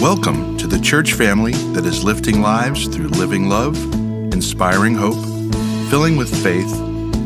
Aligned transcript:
Welcome 0.00 0.56
to 0.58 0.68
the 0.68 0.78
church 0.78 1.14
family 1.14 1.54
that 1.72 1.84
is 1.84 2.04
lifting 2.04 2.40
lives 2.40 2.86
through 2.86 3.08
living 3.08 3.48
love, 3.48 3.76
inspiring 4.32 4.94
hope, 4.94 5.20
filling 5.90 6.16
with 6.16 6.32
faith, 6.40 6.72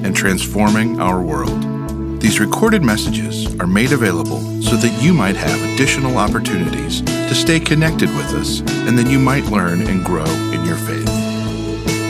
and 0.03 0.17
transforming 0.17 0.99
our 0.99 1.21
world. 1.21 2.19
These 2.19 2.41
recorded 2.41 2.83
messages 2.83 3.45
are 3.61 3.67
made 3.67 3.93
available 3.93 4.41
so 4.63 4.77
that 4.77 5.03
you 5.03 5.13
might 5.13 5.37
have 5.37 5.63
additional 5.75 6.17
opportunities 6.17 7.03
to 7.03 7.35
stay 7.35 7.61
connected 7.61 8.09
with 8.17 8.33
us 8.33 8.61
and 8.61 8.99
that 8.99 9.07
you 9.07 9.19
might 9.19 9.45
learn 9.45 9.83
and 9.83 10.03
grow 10.03 10.25
in 10.25 10.65
your 10.65 10.77
faith. 10.77 11.05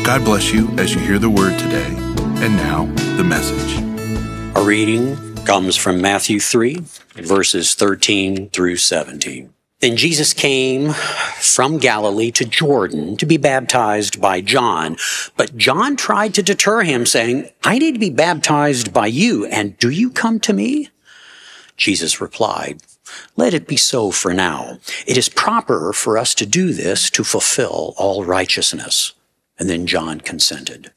God 0.07 0.25
bless 0.25 0.53
you 0.53 0.69
as 0.79 0.95
you 0.95 1.01
hear 1.01 1.19
the 1.19 1.29
word 1.29 1.59
today. 1.59 1.93
And 2.39 2.57
now, 2.57 2.85
the 3.17 3.25
message. 3.25 3.83
Our 4.55 4.63
reading 4.63 5.35
comes 5.45 5.77
from 5.77 6.01
Matthew 6.01 6.39
3, 6.39 6.85
verses 7.17 7.75
13 7.75 8.51
through 8.51 8.77
17. 8.77 9.53
Then 9.83 9.97
Jesus 9.97 10.33
came 10.33 10.93
from 10.93 11.79
Galilee 11.79 12.31
to 12.33 12.45
Jordan 12.45 13.17
to 13.17 13.27
be 13.27 13.37
baptized 13.37 14.21
by 14.21 14.41
John. 14.41 14.97
But 15.37 15.57
John 15.57 15.97
tried 15.97 16.35
to 16.35 16.43
deter 16.43 16.83
him, 16.83 17.05
saying, 17.05 17.51
I 17.65 17.81
need 17.81 17.95
to 17.95 17.99
be 17.99 18.09
baptized 18.09 18.93
by 18.93 19.09
you, 19.09 19.45
and 19.47 19.77
do 19.79 19.91
you 19.91 20.09
come 20.09 20.39
to 20.41 20.53
me? 20.53 20.91
Jesus 21.77 22.21
replied, 22.21 22.81
Let 23.37 23.55
it 23.55 23.67
be 23.67 23.77
so 23.77 24.13
for 24.13 24.33
now. 24.33 24.79
It 25.05 25.17
is 25.17 25.29
proper 25.29 25.93
for 25.93 26.17
us 26.17 26.37
to 26.37 26.47
do 26.47 26.73
this 26.73 27.11
to 27.11 27.25
fulfill 27.25 27.95
all 27.97 28.25
righteousness. 28.25 29.15
And 29.59 29.69
then 29.69 29.89
John 29.89 30.21
consented. 30.21 30.93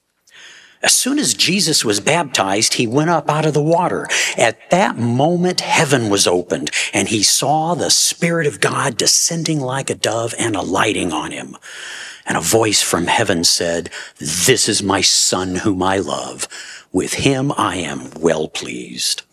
As 0.85 0.93
soon 0.93 1.17
as 1.17 1.33
Jesus 1.33 1.83
was 1.83 1.99
baptized, 1.99 2.75
he 2.75 2.85
went 2.85 3.09
up 3.09 3.27
out 3.27 3.47
of 3.47 3.55
the 3.55 3.61
water. 3.61 4.07
At 4.37 4.69
that 4.69 4.95
moment, 4.95 5.61
heaven 5.61 6.11
was 6.11 6.27
opened, 6.27 6.69
and 6.93 7.07
he 7.07 7.23
saw 7.23 7.73
the 7.73 7.89
Spirit 7.89 8.45
of 8.45 8.61
God 8.61 8.95
descending 8.95 9.59
like 9.59 9.89
a 9.89 9.95
dove 9.95 10.35
and 10.37 10.55
alighting 10.55 11.11
on 11.11 11.31
him. 11.31 11.57
And 12.27 12.37
a 12.37 12.41
voice 12.41 12.83
from 12.83 13.07
heaven 13.07 13.43
said, 13.43 13.89
This 14.19 14.69
is 14.69 14.83
my 14.83 15.01
Son 15.01 15.55
whom 15.55 15.81
I 15.81 15.97
love. 15.97 16.47
With 16.91 17.15
him 17.15 17.51
I 17.57 17.77
am 17.77 18.11
well 18.19 18.47
pleased. 18.47 19.23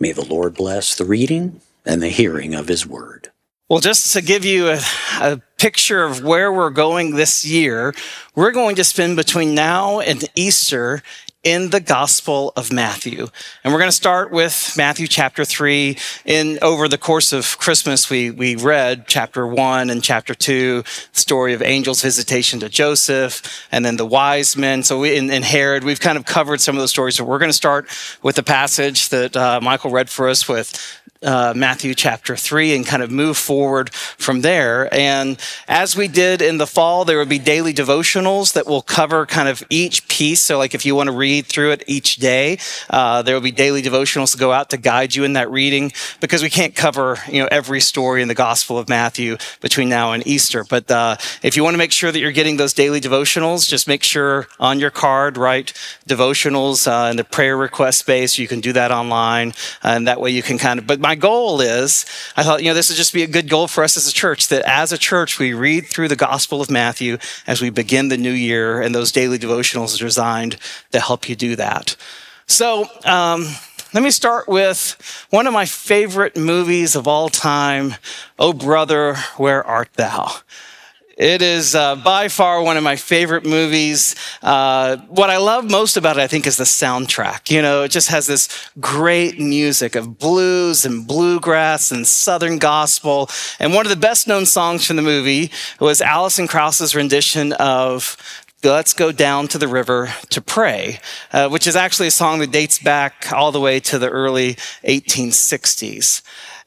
May 0.00 0.10
the 0.10 0.24
Lord 0.24 0.54
bless 0.54 0.96
the 0.96 1.04
reading 1.04 1.60
and 1.86 2.02
the 2.02 2.08
hearing 2.08 2.56
of 2.56 2.66
his 2.66 2.84
word. 2.84 3.31
Well, 3.68 3.80
just 3.80 4.12
to 4.12 4.22
give 4.22 4.44
you 4.44 4.68
a, 4.68 4.80
a, 5.20 5.40
picture 5.56 6.02
of 6.02 6.24
where 6.24 6.52
we're 6.52 6.70
going 6.70 7.14
this 7.14 7.46
year, 7.46 7.94
we're 8.34 8.50
going 8.50 8.74
to 8.74 8.82
spend 8.82 9.14
between 9.14 9.54
now 9.54 10.00
and 10.00 10.24
Easter 10.34 11.02
in 11.44 11.70
the 11.70 11.80
Gospel 11.80 12.52
of 12.56 12.72
Matthew. 12.72 13.28
And 13.62 13.72
we're 13.72 13.78
going 13.78 13.90
to 13.90 13.96
start 13.96 14.30
with 14.30 14.74
Matthew 14.76 15.08
chapter 15.08 15.44
3. 15.44 15.96
In 16.24 16.58
over 16.62 16.88
the 16.88 16.98
course 16.98 17.32
of 17.32 17.58
Christmas, 17.58 18.08
we, 18.08 18.30
we 18.30 18.54
read 18.54 19.06
chapter 19.08 19.46
1 19.46 19.90
and 19.90 20.02
chapter 20.02 20.34
2, 20.34 20.82
the 20.82 21.20
story 21.20 21.52
of 21.52 21.62
angel's 21.62 22.02
visitation 22.02 22.60
to 22.60 22.68
Joseph, 22.68 23.66
and 23.72 23.84
then 23.84 23.96
the 23.96 24.06
wise 24.06 24.56
men. 24.56 24.82
So 24.84 25.00
we, 25.00 25.16
Herod, 25.42 25.82
we've 25.82 26.00
kind 26.00 26.16
of 26.16 26.26
covered 26.26 26.60
some 26.60 26.76
of 26.76 26.80
those 26.80 26.90
stories. 26.90 27.16
So 27.16 27.24
we're 27.24 27.38
going 27.38 27.50
to 27.50 27.56
start 27.56 27.88
with 28.22 28.36
the 28.36 28.44
passage 28.44 29.08
that 29.08 29.36
uh, 29.36 29.60
Michael 29.60 29.90
read 29.90 30.10
for 30.10 30.28
us 30.28 30.48
with 30.48 31.00
uh, 31.22 31.52
Matthew 31.54 31.94
chapter 31.94 32.36
3 32.36 32.74
and 32.74 32.86
kind 32.86 33.02
of 33.02 33.10
move 33.10 33.36
forward 33.36 33.92
from 33.94 34.40
there. 34.40 34.92
And 34.92 35.38
as 35.68 35.96
we 35.96 36.08
did 36.08 36.42
in 36.42 36.58
the 36.58 36.66
fall, 36.66 37.04
there 37.04 37.18
will 37.18 37.26
be 37.26 37.38
daily 37.38 37.72
devotionals 37.72 38.52
that 38.54 38.66
will 38.66 38.82
cover 38.82 39.26
kind 39.26 39.48
of 39.48 39.62
each 39.70 40.08
piece. 40.08 40.42
So, 40.42 40.58
like 40.58 40.74
if 40.74 40.84
you 40.84 40.94
want 40.94 41.08
to 41.08 41.12
read 41.12 41.46
through 41.46 41.72
it 41.72 41.84
each 41.86 42.16
day, 42.16 42.58
uh, 42.90 43.22
there 43.22 43.34
will 43.34 43.42
be 43.42 43.52
daily 43.52 43.82
devotionals 43.82 44.32
to 44.32 44.38
go 44.38 44.52
out 44.52 44.70
to 44.70 44.76
guide 44.76 45.14
you 45.14 45.24
in 45.24 45.34
that 45.34 45.50
reading 45.50 45.92
because 46.20 46.42
we 46.42 46.50
can't 46.50 46.74
cover 46.74 47.18
you 47.28 47.40
know 47.42 47.48
every 47.50 47.80
story 47.80 48.22
in 48.22 48.28
the 48.28 48.34
Gospel 48.34 48.78
of 48.78 48.88
Matthew 48.88 49.36
between 49.60 49.88
now 49.88 50.12
and 50.12 50.26
Easter. 50.26 50.64
But 50.64 50.90
uh, 50.90 51.16
if 51.42 51.56
you 51.56 51.62
want 51.64 51.74
to 51.74 51.78
make 51.78 51.92
sure 51.92 52.10
that 52.10 52.18
you're 52.18 52.32
getting 52.32 52.56
those 52.56 52.72
daily 52.72 53.00
devotionals, 53.00 53.68
just 53.68 53.88
make 53.88 54.02
sure 54.02 54.48
on 54.58 54.80
your 54.80 54.90
card 54.90 55.36
write 55.36 55.72
devotionals 56.08 56.86
uh, 56.86 57.10
in 57.10 57.16
the 57.16 57.24
prayer 57.24 57.56
request 57.56 58.00
space. 58.00 58.38
You 58.38 58.48
can 58.48 58.60
do 58.60 58.72
that 58.72 58.90
online, 58.90 59.54
and 59.82 60.06
that 60.08 60.20
way 60.20 60.30
you 60.30 60.42
can 60.42 60.58
kind 60.58 60.78
of. 60.78 60.86
But 60.86 61.00
my 61.00 61.11
my 61.12 61.16
goal 61.16 61.60
is 61.60 62.06
I 62.38 62.42
thought, 62.42 62.62
you 62.62 62.70
know, 62.70 62.74
this 62.74 62.88
would 62.88 62.96
just 62.96 63.12
be 63.12 63.22
a 63.22 63.26
good 63.26 63.46
goal 63.46 63.68
for 63.68 63.84
us 63.84 63.98
as 63.98 64.08
a 64.08 64.12
church 64.14 64.48
that 64.48 64.62
as 64.62 64.92
a 64.92 64.96
church, 64.96 65.38
we 65.38 65.52
read 65.52 65.84
through 65.86 66.08
the 66.08 66.16
Gospel 66.16 66.62
of 66.62 66.70
Matthew 66.70 67.18
as 67.46 67.60
we 67.60 67.68
begin 67.68 68.08
the 68.08 68.16
new 68.16 68.32
year, 68.32 68.80
and 68.80 68.94
those 68.94 69.12
daily 69.12 69.38
devotionals 69.38 69.94
are 69.94 70.04
designed 70.06 70.56
to 70.90 71.00
help 71.00 71.28
you 71.28 71.36
do 71.36 71.54
that. 71.56 71.96
So, 72.46 72.86
um, 73.04 73.46
let 73.92 74.02
me 74.02 74.10
start 74.10 74.48
with 74.48 74.96
one 75.28 75.46
of 75.46 75.52
my 75.52 75.66
favorite 75.66 76.34
movies 76.34 76.96
of 76.96 77.06
all 77.06 77.28
time, 77.28 77.96
Oh 78.38 78.54
Brother, 78.54 79.16
Where 79.36 79.62
Art 79.62 79.92
Thou? 79.92 80.32
It 81.16 81.42
is 81.42 81.74
uh, 81.74 81.96
by 81.96 82.28
far 82.28 82.62
one 82.62 82.78
of 82.78 82.82
my 82.82 82.96
favorite 82.96 83.44
movies. 83.44 84.16
Uh, 84.42 84.96
what 85.08 85.28
I 85.28 85.36
love 85.36 85.70
most 85.70 85.98
about 85.98 86.16
it, 86.16 86.22
I 86.22 86.26
think, 86.26 86.46
is 86.46 86.56
the 86.56 86.64
soundtrack. 86.64 87.50
You 87.50 87.60
know, 87.60 87.82
it 87.82 87.90
just 87.90 88.08
has 88.08 88.26
this 88.26 88.48
great 88.80 89.38
music 89.38 89.94
of 89.94 90.18
blues 90.18 90.86
and 90.86 91.06
bluegrass 91.06 91.90
and 91.90 92.06
southern 92.06 92.58
gospel. 92.58 93.28
And 93.58 93.74
one 93.74 93.84
of 93.84 93.90
the 93.90 93.96
best 93.96 94.26
known 94.26 94.46
songs 94.46 94.86
from 94.86 94.96
the 94.96 95.02
movie 95.02 95.50
was 95.78 96.00
Alison 96.00 96.48
Krauss's 96.48 96.94
rendition 96.94 97.52
of 97.54 98.16
Let's 98.64 98.94
Go 98.94 99.12
Down 99.12 99.48
to 99.48 99.58
the 99.58 99.68
River 99.68 100.14
to 100.30 100.40
Pray, 100.40 101.00
uh, 101.32 101.48
which 101.48 101.66
is 101.66 101.76
actually 101.76 102.08
a 102.08 102.12
song 102.12 102.38
that 102.38 102.52
dates 102.52 102.78
back 102.78 103.32
all 103.32 103.52
the 103.52 103.60
way 103.60 103.80
to 103.80 103.98
the 103.98 104.08
early 104.08 104.54
1860s. 104.84 106.22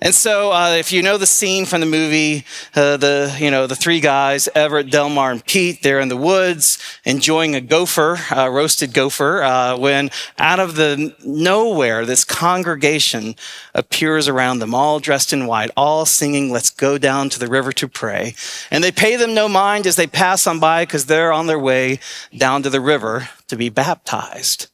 And 0.06 0.14
so, 0.14 0.52
uh, 0.52 0.76
if 0.78 0.92
you 0.92 1.02
know 1.02 1.18
the 1.18 1.26
scene 1.26 1.66
from 1.66 1.80
the 1.80 1.88
movie, 1.88 2.46
uh, 2.76 2.96
the 2.98 3.36
you 3.40 3.50
know 3.50 3.66
the 3.66 3.76
three 3.76 4.00
guys, 4.00 4.48
Everett, 4.54 4.92
Delmar, 4.92 5.32
and 5.32 5.44
Pete, 5.44 5.82
they're 5.82 6.00
in 6.00 6.10
the 6.10 6.16
woods 6.16 6.78
enjoying 7.06 7.56
a 7.56 7.60
gopher, 7.60 8.20
uh, 8.30 8.48
roasted 8.48 8.94
gopher, 8.94 9.42
uh, 9.42 9.76
when 9.76 10.12
out 10.38 10.60
of 10.60 10.76
the 10.76 11.16
nowhere, 11.26 12.06
this 12.06 12.24
congregation 12.24 13.34
appears 13.74 14.28
around 14.28 14.60
them, 14.60 14.76
all 14.76 15.00
dressed 15.00 15.34
in 15.34 15.48
white, 15.48 15.72
all 15.76 16.06
singing, 16.06 16.52
"Let's 16.52 16.70
go 16.70 17.00
down 17.00 17.30
to 17.30 17.40
the 17.40 17.48
river 17.48 17.72
to 17.72 17.88
pray," 17.88 18.36
and 18.70 18.84
they 18.84 18.92
pay 18.92 19.16
them 19.16 19.34
no 19.34 19.50
mind 19.50 19.88
as 19.88 19.96
they 19.96 20.06
pass 20.06 20.46
on 20.46 20.60
by 20.60 20.84
because 20.84 21.08
they're 21.08 21.34
on 21.34 21.48
their 21.48 21.58
way 21.58 22.00
down 22.38 22.62
to 22.62 22.70
the 22.70 22.80
river 22.80 23.30
to 23.48 23.56
be 23.56 23.70
baptized. 23.70 24.68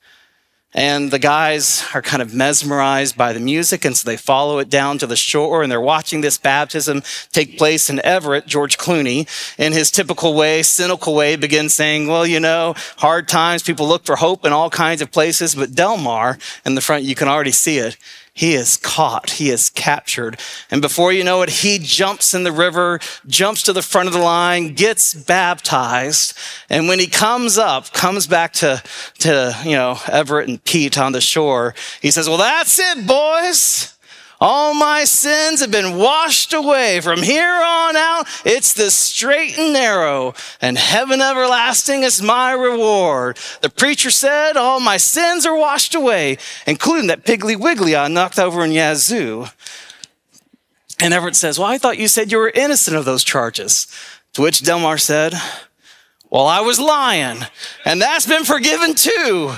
And 0.74 1.12
the 1.12 1.20
guys 1.20 1.84
are 1.94 2.02
kind 2.02 2.22
of 2.22 2.34
mesmerized 2.34 3.18
by 3.18 3.34
the 3.34 3.42
music, 3.42 3.84
and 3.84 3.96
so 3.96 4.10
they 4.10 4.16
follow 4.16 4.60
it 4.60 4.70
down 4.70 4.98
to 5.00 5.08
the 5.08 5.18
shore, 5.18 5.64
and 5.64 5.72
they're 5.72 5.82
watching 5.82 6.22
this 6.22 6.38
baptism 6.38 7.04
take 7.34 7.58
place 7.58 7.90
in 7.90 8.00
Everett. 8.06 8.48
George 8.48 8.78
Clooney, 8.78 9.28
in 9.60 9.74
his 9.74 9.92
typical 9.92 10.34
way, 10.34 10.64
cynical 10.64 11.14
way, 11.14 11.36
begins 11.36 11.74
saying, 11.74 12.08
Well, 12.08 12.26
you 12.26 12.40
know, 12.40 12.74
hard 12.98 13.28
times, 13.28 13.64
people 13.64 13.86
look 13.86 14.06
for 14.06 14.16
hope 14.16 14.46
in 14.46 14.54
all 14.54 14.70
kinds 14.70 15.02
of 15.02 15.12
places, 15.12 15.56
but 15.56 15.76
Delmar, 15.76 16.38
in 16.66 16.76
the 16.76 16.82
front, 16.82 17.04
you 17.04 17.16
can 17.16 17.28
already 17.28 17.52
see 17.52 17.78
it. 17.78 17.98
He 18.34 18.54
is 18.54 18.78
caught. 18.78 19.32
He 19.32 19.50
is 19.50 19.70
captured. 19.70 20.40
And 20.70 20.82
before 20.82 21.12
you 21.12 21.24
know 21.24 21.42
it, 21.42 21.50
he 21.50 21.80
jumps 21.80 22.34
in 22.34 22.44
the 22.44 22.52
river, 22.52 23.00
jumps 23.28 23.64
to 23.64 23.74
the 23.74 23.82
front 23.82 24.08
of 24.08 24.14
the 24.14 24.22
line, 24.22 24.74
gets 24.74 25.14
baptized. 25.14 26.38
And 26.70 26.88
when 26.88 27.00
he 27.00 27.08
comes 27.08 27.58
up, 27.58 27.92
comes 27.92 28.28
back 28.28 28.54
to, 28.54 28.82
to, 29.20 29.58
you 29.66 29.76
know, 29.76 30.00
Everett 30.08 30.48
and 30.48 30.64
Pete 30.64 30.98
on 30.98 31.12
the 31.12 31.22
shore, 31.22 31.76
he 32.02 32.10
says, 32.10 32.30
well, 32.30 32.38
that's 32.38 32.80
it, 32.80 33.06
boys. 33.06 33.98
All 34.44 34.74
my 34.74 35.04
sins 35.04 35.62
have 35.62 35.70
been 35.70 36.00
washed 36.00 36.52
away. 36.52 37.00
From 37.00 37.22
here 37.22 37.62
on 37.64 37.96
out, 37.96 38.28
it's 38.44 38.74
the 38.74 38.90
straight 38.90 39.56
and 39.60 39.72
narrow, 39.72 40.34
and 40.60 40.80
heaven 40.80 41.22
everlasting 41.22 42.02
is 42.02 42.24
my 42.24 42.52
reward. 42.52 43.38
The 43.62 43.70
preacher 43.70 44.10
said, 44.10 44.58
All 44.58 44.80
my 44.80 44.98
sins 44.98 45.46
are 45.46 45.56
washed 45.56 45.94
away, 45.94 46.40
including 46.66 47.06
that 47.08 47.24
Piggly 47.24 47.56
Wiggly 47.56 47.96
I 47.96 48.08
knocked 48.08 48.40
over 48.40 48.66
in 48.66 48.72
Yazoo. 48.72 49.46
And 51.00 51.14
Everett 51.14 51.36
says, 51.36 51.60
Well, 51.60 51.68
I 51.68 51.78
thought 51.78 52.00
you 52.00 52.08
said 52.08 52.32
you 52.32 52.40
were 52.40 52.50
innocent 52.50 52.98
of 52.98 53.06
those 53.06 53.24
charges. 53.24 53.86
To 54.34 54.42
which 54.42 54.64
Delmar 54.64 54.98
said, 54.98 55.36
Well, 56.32 56.48
I 56.48 56.62
was 56.62 56.80
lying, 56.80 57.46
and 57.86 58.02
that's 58.02 58.26
been 58.26 58.46
forgiven 58.46 58.96
too. 58.96 59.54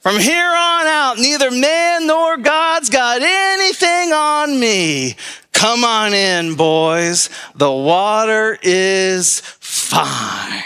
From 0.00 0.18
here 0.18 0.46
on 0.46 0.86
out, 0.86 1.18
neither 1.18 1.50
man 1.50 2.06
nor 2.06 2.38
God's 2.38 2.88
got 2.88 3.20
anything 3.20 4.12
on 4.14 4.58
me. 4.58 5.14
Come 5.52 5.84
on 5.84 6.14
in, 6.14 6.54
boys. 6.54 7.28
The 7.54 7.70
water 7.70 8.56
is 8.62 9.40
fine. 9.40 10.62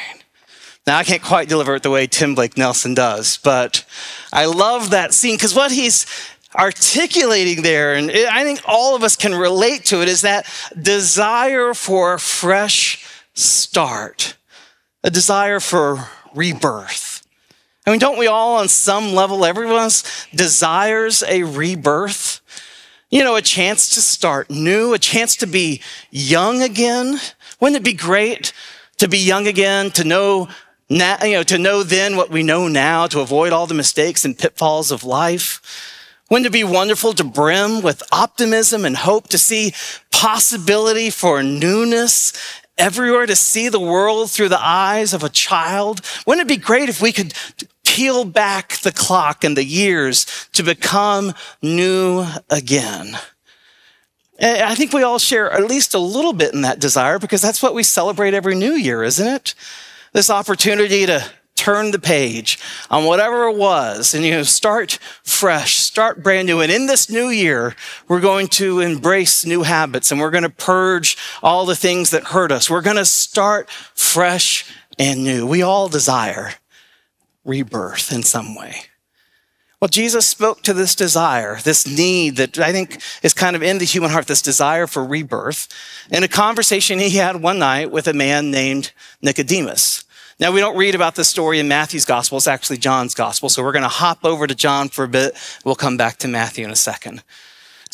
Now, 0.86 0.98
I 0.98 1.02
can't 1.02 1.20
quite 1.20 1.48
deliver 1.48 1.74
it 1.74 1.82
the 1.82 1.90
way 1.90 2.06
Tim 2.06 2.36
Blake 2.36 2.56
Nelson 2.56 2.94
does, 2.94 3.38
but 3.38 3.84
I 4.32 4.44
love 4.44 4.90
that 4.90 5.12
scene 5.12 5.34
because 5.34 5.52
what 5.52 5.72
he's 5.72 6.06
articulating 6.54 7.62
there, 7.62 7.94
and 7.94 8.12
I 8.12 8.44
think 8.44 8.60
all 8.68 8.94
of 8.94 9.02
us 9.02 9.16
can 9.16 9.34
relate 9.34 9.86
to 9.86 10.00
it, 10.00 10.06
is 10.06 10.20
that 10.20 10.46
desire 10.80 11.74
for 11.74 12.14
a 12.14 12.20
fresh 12.20 13.04
start, 13.32 14.36
a 15.02 15.10
desire 15.10 15.58
for 15.58 16.08
rebirth. 16.36 17.13
I 17.86 17.90
mean, 17.90 18.00
don't 18.00 18.18
we 18.18 18.26
all, 18.26 18.56
on 18.56 18.68
some 18.68 19.12
level, 19.12 19.44
everyone 19.44 19.90
desires 20.34 21.22
a 21.22 21.42
rebirth? 21.42 22.40
You 23.10 23.22
know, 23.22 23.36
a 23.36 23.42
chance 23.42 23.94
to 23.94 24.00
start 24.00 24.48
new, 24.48 24.94
a 24.94 24.98
chance 24.98 25.36
to 25.36 25.46
be 25.46 25.82
young 26.10 26.62
again. 26.62 27.20
Wouldn't 27.60 27.76
it 27.76 27.84
be 27.84 27.92
great 27.92 28.54
to 28.96 29.06
be 29.06 29.18
young 29.18 29.46
again, 29.46 29.90
to 29.92 30.04
know 30.04 30.48
now, 30.88 31.22
you 31.22 31.32
know, 31.32 31.42
to 31.44 31.58
know 31.58 31.82
then 31.82 32.16
what 32.16 32.30
we 32.30 32.42
know 32.42 32.68
now, 32.68 33.06
to 33.06 33.20
avoid 33.20 33.52
all 33.52 33.66
the 33.66 33.74
mistakes 33.74 34.24
and 34.24 34.38
pitfalls 34.38 34.90
of 34.90 35.04
life? 35.04 35.60
Wouldn't 36.30 36.46
it 36.46 36.52
be 36.52 36.64
wonderful 36.64 37.12
to 37.12 37.24
brim 37.24 37.82
with 37.82 38.02
optimism 38.10 38.84
and 38.84 38.96
hope, 38.96 39.28
to 39.28 39.38
see 39.38 39.72
possibility 40.10 41.10
for 41.10 41.42
newness 41.42 42.32
everywhere, 42.78 43.26
to 43.26 43.36
see 43.36 43.68
the 43.68 43.80
world 43.80 44.30
through 44.30 44.48
the 44.48 44.60
eyes 44.60 45.12
of 45.12 45.22
a 45.22 45.28
child? 45.28 46.00
Wouldn't 46.26 46.50
it 46.50 46.54
be 46.54 46.60
great 46.60 46.88
if 46.88 47.00
we 47.00 47.12
could 47.12 47.34
peel 47.94 48.24
back 48.24 48.78
the 48.78 48.90
clock 48.90 49.44
and 49.44 49.56
the 49.56 49.64
years 49.64 50.26
to 50.52 50.64
become 50.64 51.32
new 51.62 52.26
again? 52.50 53.16
I 54.40 54.74
think 54.74 54.92
we 54.92 55.04
all 55.04 55.20
share 55.20 55.48
at 55.52 55.68
least 55.68 55.94
a 55.94 56.00
little 56.00 56.32
bit 56.32 56.52
in 56.52 56.62
that 56.62 56.80
desire 56.80 57.20
because 57.20 57.40
that's 57.40 57.62
what 57.62 57.72
we 57.72 57.84
celebrate 57.84 58.34
every 58.34 58.56
new 58.56 58.72
year, 58.72 59.04
isn't 59.04 59.26
it? 59.26 59.54
This 60.12 60.28
opportunity 60.28 61.06
to 61.06 61.24
turn 61.54 61.92
the 61.92 62.00
page 62.00 62.58
on 62.90 63.04
whatever 63.04 63.44
it 63.44 63.56
was 63.56 64.12
and 64.12 64.24
you 64.24 64.32
know 64.32 64.42
start 64.42 64.98
fresh 65.22 65.76
start 65.76 66.20
brand 66.20 66.48
new 66.48 66.60
and 66.60 66.72
in 66.72 66.86
this 66.86 67.08
new 67.08 67.28
year 67.28 67.76
we're 68.08 68.20
going 68.20 68.48
to 68.48 68.80
embrace 68.80 69.46
new 69.46 69.62
habits 69.62 70.10
and 70.10 70.20
we're 70.20 70.32
going 70.32 70.42
to 70.42 70.50
purge 70.50 71.16
all 71.44 71.64
the 71.64 71.76
things 71.76 72.10
that 72.10 72.24
hurt 72.24 72.50
us 72.50 72.68
we're 72.68 72.82
going 72.82 72.96
to 72.96 73.04
start 73.04 73.70
fresh 73.70 74.64
and 74.98 75.22
new 75.22 75.46
we 75.46 75.62
all 75.62 75.88
desire 75.88 76.52
rebirth 77.44 78.12
in 78.12 78.22
some 78.22 78.54
way 78.54 78.86
well, 79.84 79.90
Jesus 79.90 80.26
spoke 80.26 80.62
to 80.62 80.72
this 80.72 80.94
desire, 80.94 81.58
this 81.62 81.86
need 81.86 82.36
that 82.36 82.58
I 82.58 82.72
think 82.72 83.02
is 83.22 83.34
kind 83.34 83.54
of 83.54 83.62
in 83.62 83.76
the 83.76 83.84
human 83.84 84.08
heart, 84.08 84.26
this 84.26 84.40
desire 84.40 84.86
for 84.86 85.04
rebirth, 85.04 85.68
in 86.10 86.22
a 86.22 86.28
conversation 86.28 86.98
he 86.98 87.18
had 87.18 87.42
one 87.42 87.58
night 87.58 87.90
with 87.90 88.08
a 88.08 88.14
man 88.14 88.50
named 88.50 88.92
Nicodemus. 89.20 90.04
Now, 90.40 90.52
we 90.52 90.60
don't 90.60 90.78
read 90.78 90.94
about 90.94 91.16
this 91.16 91.28
story 91.28 91.58
in 91.58 91.68
Matthew's 91.68 92.06
gospel. 92.06 92.38
It's 92.38 92.46
actually 92.46 92.78
John's 92.78 93.14
gospel. 93.14 93.50
So 93.50 93.62
we're 93.62 93.72
going 93.72 93.82
to 93.82 93.88
hop 93.88 94.24
over 94.24 94.46
to 94.46 94.54
John 94.54 94.88
for 94.88 95.04
a 95.04 95.08
bit. 95.08 95.36
We'll 95.66 95.74
come 95.74 95.98
back 95.98 96.16
to 96.20 96.28
Matthew 96.28 96.64
in 96.64 96.70
a 96.70 96.76
second. 96.76 97.22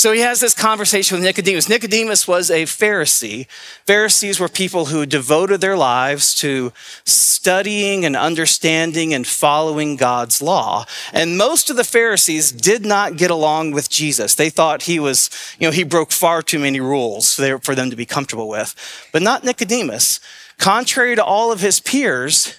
So 0.00 0.12
he 0.12 0.20
has 0.20 0.40
this 0.40 0.54
conversation 0.54 1.16
with 1.16 1.24
Nicodemus. 1.24 1.68
Nicodemus 1.68 2.26
was 2.26 2.50
a 2.50 2.62
Pharisee. 2.62 3.46
Pharisees 3.86 4.40
were 4.40 4.48
people 4.48 4.86
who 4.86 5.04
devoted 5.04 5.60
their 5.60 5.76
lives 5.76 6.34
to 6.36 6.72
studying 7.04 8.06
and 8.06 8.16
understanding 8.16 9.12
and 9.12 9.26
following 9.26 9.96
God's 9.96 10.40
law. 10.40 10.86
And 11.12 11.36
most 11.36 11.68
of 11.68 11.76
the 11.76 11.84
Pharisees 11.84 12.50
did 12.50 12.86
not 12.86 13.18
get 13.18 13.30
along 13.30 13.72
with 13.72 13.90
Jesus. 13.90 14.34
They 14.34 14.48
thought 14.48 14.84
he 14.84 14.98
was, 14.98 15.28
you 15.58 15.66
know, 15.66 15.70
he 15.70 15.84
broke 15.84 16.12
far 16.12 16.40
too 16.40 16.60
many 16.60 16.80
rules 16.80 17.34
for 17.34 17.74
them 17.74 17.90
to 17.90 17.96
be 17.96 18.06
comfortable 18.06 18.48
with. 18.48 18.74
But 19.12 19.20
not 19.20 19.44
Nicodemus. 19.44 20.18
Contrary 20.56 21.14
to 21.14 21.22
all 21.22 21.52
of 21.52 21.60
his 21.60 21.78
peers, 21.78 22.54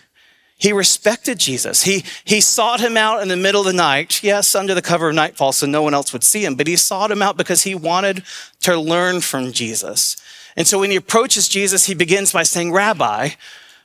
he 0.62 0.72
respected 0.74 1.40
Jesus. 1.40 1.82
He, 1.82 2.06
he 2.24 2.40
sought 2.40 2.82
him 2.82 2.96
out 2.96 3.24
in 3.24 3.30
the 3.30 3.36
middle 3.36 3.62
of 3.62 3.68
the 3.68 3.74
night. 3.74 4.22
Yes, 4.24 4.54
under 4.54 4.76
the 4.76 4.82
cover 4.84 5.10
of 5.10 5.16
nightfall, 5.16 5.54
so 5.54 5.66
no 5.66 5.82
one 5.82 5.96
else 5.96 6.14
would 6.14 6.24
see 6.24 6.46
him, 6.46 6.54
but 6.54 6.68
he 6.68 6.76
sought 6.76 7.10
him 7.10 7.24
out 7.24 7.36
because 7.36 7.64
he 7.64 7.74
wanted 7.74 8.22
to 8.60 8.80
learn 8.80 9.22
from 9.22 9.54
Jesus. 9.54 10.18
And 10.56 10.68
so 10.68 10.80
when 10.80 10.92
he 10.92 10.98
approaches 10.98 11.48
Jesus, 11.48 11.88
he 11.88 11.96
begins 11.96 12.32
by 12.32 12.44
saying, 12.44 12.72
Rabbi, 12.72 13.30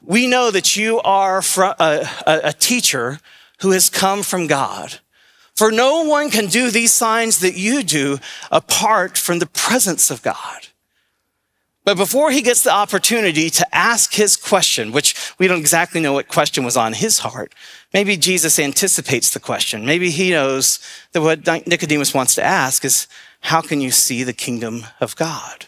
we 0.03 0.27
know 0.27 0.51
that 0.51 0.77
you 0.77 1.01
are 1.01 1.43
uh, 1.57 2.07
a, 2.27 2.41
a 2.45 2.53
teacher 2.53 3.21
who 3.61 3.71
has 3.71 3.89
come 3.89 4.23
from 4.23 4.47
God. 4.47 4.99
For 5.55 5.73
no 5.73 6.03
one 6.03 6.29
can 6.29 6.47
do 6.47 6.71
these 6.71 6.93
signs 6.93 7.39
that 7.39 7.57
you 7.57 7.83
do 7.85 8.19
apart 8.51 9.17
from 9.17 9.39
the 9.39 9.47
presence 9.47 10.11
of 10.11 10.21
God. 10.21 10.67
But 11.87 11.97
before 11.97 12.33
he 12.33 12.43
gets 12.43 12.65
the 12.65 12.73
opportunity 12.73 13.49
to 13.49 13.75
ask 13.75 14.13
his 14.13 14.37
question, 14.37 14.91
which 14.91 15.15
we 15.39 15.47
don't 15.47 15.61
exactly 15.61 16.01
know 16.01 16.13
what 16.13 16.27
question 16.27 16.65
was 16.65 16.77
on 16.77 16.95
his 16.95 17.21
heart, 17.21 17.55
maybe 17.95 18.17
Jesus 18.17 18.59
anticipates 18.59 19.31
the 19.31 19.39
question. 19.39 19.87
Maybe 19.87 20.11
he 20.11 20.33
knows 20.33 20.81
that 21.13 21.23
what 21.23 21.47
Nicodemus 21.47 22.13
wants 22.13 22.35
to 22.35 22.43
ask 22.43 22.85
is, 22.85 23.07
how 23.43 23.61
can 23.61 23.81
you 23.81 23.93
see 23.93 24.25
the 24.25 24.33
kingdom 24.33 24.87
of 25.01 25.15
God? 25.15 25.67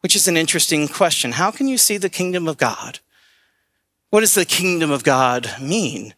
Which 0.00 0.16
is 0.16 0.26
an 0.26 0.38
interesting 0.38 0.88
question. 0.88 1.32
How 1.32 1.50
can 1.50 1.68
you 1.68 1.76
see 1.76 1.98
the 1.98 2.08
kingdom 2.08 2.48
of 2.48 2.56
God? 2.56 3.00
What 4.08 4.20
does 4.20 4.34
the 4.34 4.46
kingdom 4.46 4.90
of 4.90 5.04
God 5.04 5.54
mean? 5.60 6.14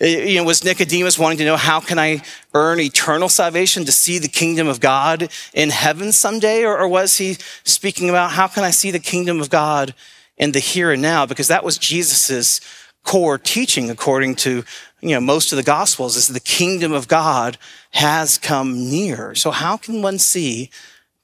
You 0.00 0.36
know, 0.36 0.44
was 0.44 0.64
Nicodemus 0.64 1.18
wanting 1.18 1.38
to 1.38 1.44
know 1.44 1.56
how 1.56 1.78
can 1.78 1.98
I 1.98 2.22
earn 2.54 2.80
eternal 2.80 3.28
salvation 3.28 3.84
to 3.84 3.92
see 3.92 4.18
the 4.18 4.28
kingdom 4.28 4.66
of 4.66 4.80
God 4.80 5.30
in 5.52 5.68
heaven 5.68 6.12
someday? 6.12 6.64
Or, 6.64 6.78
or, 6.78 6.88
was 6.88 7.18
he 7.18 7.36
speaking 7.64 8.08
about 8.08 8.32
how 8.32 8.48
can 8.48 8.64
I 8.64 8.70
see 8.70 8.90
the 8.90 8.98
kingdom 8.98 9.38
of 9.40 9.50
God 9.50 9.94
in 10.38 10.52
the 10.52 10.60
here 10.60 10.92
and 10.92 11.02
now? 11.02 11.26
Because 11.26 11.48
that 11.48 11.62
was 11.62 11.76
Jesus's 11.76 12.62
core 13.04 13.36
teaching 13.36 13.90
according 13.90 14.36
to, 14.36 14.64
you 15.02 15.10
know, 15.10 15.20
most 15.20 15.52
of 15.52 15.56
the 15.56 15.62
gospels 15.62 16.16
is 16.16 16.28
the 16.28 16.40
kingdom 16.40 16.92
of 16.92 17.06
God 17.06 17.58
has 17.90 18.38
come 18.38 18.88
near. 18.88 19.34
So 19.34 19.50
how 19.50 19.76
can 19.76 20.00
one 20.00 20.18
see 20.18 20.70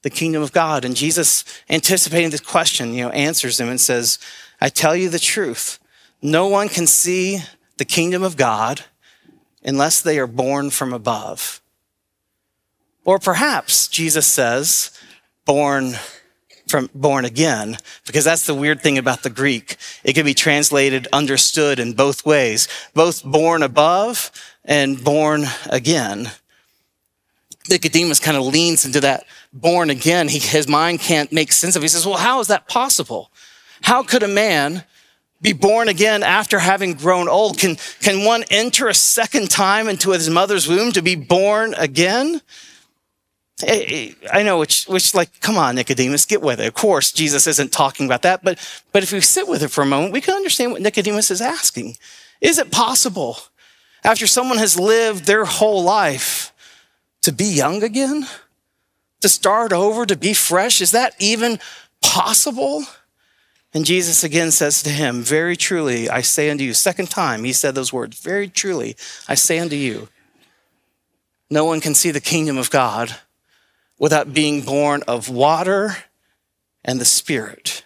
the 0.03 0.11
kingdom 0.11 0.43
of 0.43 0.51
God? 0.51 0.85
And 0.85 0.95
Jesus, 0.95 1.43
anticipating 1.71 2.29
this 2.29 2.39
question, 2.39 2.93
you 2.93 3.03
know, 3.03 3.09
answers 3.11 3.59
him 3.59 3.67
and 3.67 3.81
says, 3.81 4.19
I 4.61 4.69
tell 4.69 4.95
you 4.95 5.09
the 5.09 5.17
truth. 5.17 5.79
No 6.21 6.47
one 6.47 6.69
can 6.69 6.85
see 6.85 7.39
the 7.79 7.85
kingdom 7.85 8.21
of 8.21 8.37
God 8.37 8.83
unless 9.63 10.01
they 10.01 10.19
are 10.19 10.27
born 10.27 10.69
from 10.69 10.93
above. 10.93 11.61
Or 13.03 13.17
perhaps 13.17 13.87
Jesus 13.87 14.27
says, 14.27 14.91
born 15.45 15.93
from 16.67 16.89
born 16.93 17.25
again, 17.25 17.77
because 18.05 18.23
that's 18.23 18.45
the 18.45 18.53
weird 18.53 18.81
thing 18.81 18.99
about 18.99 19.23
the 19.23 19.29
Greek. 19.31 19.77
It 20.03 20.13
can 20.13 20.23
be 20.23 20.35
translated, 20.35 21.07
understood 21.11 21.79
in 21.79 21.93
both 21.93 22.25
ways, 22.25 22.67
both 22.93 23.23
born 23.23 23.63
above 23.63 24.29
and 24.63 25.03
born 25.03 25.45
again. 25.67 26.29
Nicodemus 27.69 28.19
kind 28.19 28.37
of 28.37 28.45
leans 28.45 28.85
into 28.85 28.99
that 29.01 29.25
born 29.51 29.89
again. 29.89 30.27
He, 30.27 30.37
his 30.37 30.67
mind 30.67 30.99
can't 30.99 31.31
make 31.31 31.51
sense 31.51 31.75
of 31.75 31.81
it. 31.81 31.85
He 31.85 31.89
says, 31.89 32.05
well, 32.05 32.17
how 32.17 32.39
is 32.39 32.47
that 32.47 32.67
possible? 32.67 33.31
How 33.81 34.03
could 34.03 34.21
a 34.21 34.27
man 34.27 34.83
be 35.41 35.53
born 35.53 35.87
again 35.87 36.23
after 36.23 36.59
having 36.59 36.93
grown 36.93 37.29
old? 37.29 37.57
Can, 37.57 37.77
can 38.01 38.25
one 38.25 38.43
enter 38.51 38.87
a 38.87 38.93
second 38.93 39.49
time 39.49 39.87
into 39.87 40.11
his 40.11 40.29
mother's 40.29 40.67
womb 40.67 40.91
to 40.91 41.01
be 41.01 41.15
born 41.15 41.73
again? 41.75 42.41
Eh, 43.63 43.85
eh, 43.87 44.13
I 44.31 44.43
know, 44.43 44.57
which, 44.57 44.85
which, 44.85 45.13
like, 45.13 45.41
come 45.41 45.57
on, 45.57 45.75
Nicodemus, 45.75 46.25
get 46.25 46.41
with 46.41 46.59
it. 46.61 46.67
Of 46.67 46.73
course, 46.73 47.11
Jesus 47.11 47.45
isn't 47.45 47.71
talking 47.71 48.05
about 48.05 48.21
that, 48.21 48.43
but, 48.43 48.57
but 48.91 49.03
if 49.03 49.11
we 49.11 49.19
sit 49.21 49.47
with 49.47 49.63
it 49.63 49.69
for 49.69 49.81
a 49.81 49.85
moment, 49.85 50.13
we 50.13 50.21
can 50.21 50.33
understand 50.33 50.71
what 50.71 50.81
Nicodemus 50.81 51.29
is 51.29 51.41
asking. 51.41 51.97
Is 52.39 52.57
it 52.57 52.71
possible, 52.71 53.37
after 54.03 54.27
someone 54.27 54.59
has 54.59 54.79
lived 54.79 55.25
their 55.25 55.45
whole 55.45 55.83
life, 55.83 56.53
to 57.21 57.33
be 57.33 57.45
young 57.45 57.83
again? 57.83 58.27
To 59.21 59.29
start 59.29 59.73
over, 59.73 60.05
to 60.05 60.15
be 60.15 60.33
fresh? 60.33 60.79
Is 60.79 60.91
that 60.91 61.13
even 61.19 61.59
possible? 62.01 62.85
And 63.73 63.85
Jesus 63.85 64.23
again 64.23 64.51
says 64.51 64.81
to 64.83 64.89
him, 64.89 65.21
Very 65.21 65.55
truly, 65.55 66.09
I 66.09 66.21
say 66.21 66.49
unto 66.49 66.63
you, 66.63 66.73
second 66.73 67.09
time 67.09 67.43
he 67.43 67.53
said 67.53 67.75
those 67.75 67.93
words, 67.93 68.19
Very 68.19 68.47
truly, 68.47 68.95
I 69.27 69.35
say 69.35 69.59
unto 69.59 69.75
you, 69.75 70.09
no 71.49 71.65
one 71.65 71.81
can 71.81 71.95
see 71.95 72.11
the 72.11 72.21
kingdom 72.21 72.57
of 72.57 72.69
God 72.69 73.15
without 73.97 74.33
being 74.33 74.61
born 74.61 75.03
of 75.07 75.29
water 75.29 75.97
and 76.83 76.99
the 76.99 77.05
Spirit. 77.05 77.83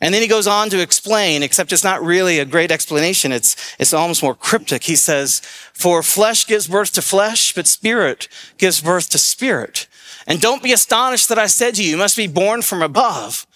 And 0.00 0.14
then 0.14 0.22
he 0.22 0.28
goes 0.28 0.46
on 0.46 0.70
to 0.70 0.80
explain, 0.80 1.42
except 1.42 1.72
it's 1.72 1.84
not 1.84 2.02
really 2.02 2.38
a 2.38 2.46
great 2.46 2.70
explanation. 2.70 3.32
It's, 3.32 3.76
it's 3.78 3.92
almost 3.92 4.22
more 4.22 4.34
cryptic. 4.34 4.84
He 4.84 4.96
says, 4.96 5.40
For 5.74 6.02
flesh 6.02 6.46
gives 6.46 6.68
birth 6.68 6.92
to 6.94 7.02
flesh, 7.02 7.52
but 7.52 7.66
spirit 7.66 8.26
gives 8.56 8.80
birth 8.80 9.10
to 9.10 9.18
spirit. 9.18 9.88
And 10.26 10.40
don't 10.40 10.62
be 10.62 10.72
astonished 10.72 11.28
that 11.28 11.38
I 11.38 11.46
said 11.46 11.74
to 11.74 11.82
you, 11.82 11.90
you 11.90 11.96
must 11.98 12.16
be 12.16 12.26
born 12.26 12.62
from 12.62 12.80
above. 12.80 13.46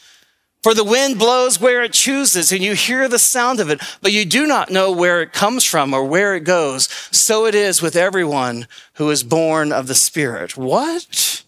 For 0.65 0.73
the 0.73 0.83
wind 0.83 1.19
blows 1.19 1.61
where 1.61 1.83
it 1.83 1.93
chooses 1.93 2.51
and 2.51 2.63
you 2.63 2.73
hear 2.73 3.07
the 3.07 3.19
sound 3.19 3.61
of 3.61 3.69
it, 3.69 3.83
but 4.01 4.13
you 4.13 4.25
do 4.25 4.47
not 4.47 4.71
know 4.71 4.91
where 4.91 5.21
it 5.21 5.35
comes 5.35 5.63
from 5.63 5.93
or 5.93 6.07
where 6.07 6.35
it 6.35 6.45
goes. 6.45 6.89
So 7.11 7.45
it 7.45 7.55
is 7.55 7.83
with 7.83 7.97
everyone 7.97 8.67
who 8.95 9.11
is 9.11 9.23
born 9.23 9.73
of 9.73 9.89
the 9.89 9.95
Spirit. 9.95 10.57
What? 10.57 11.45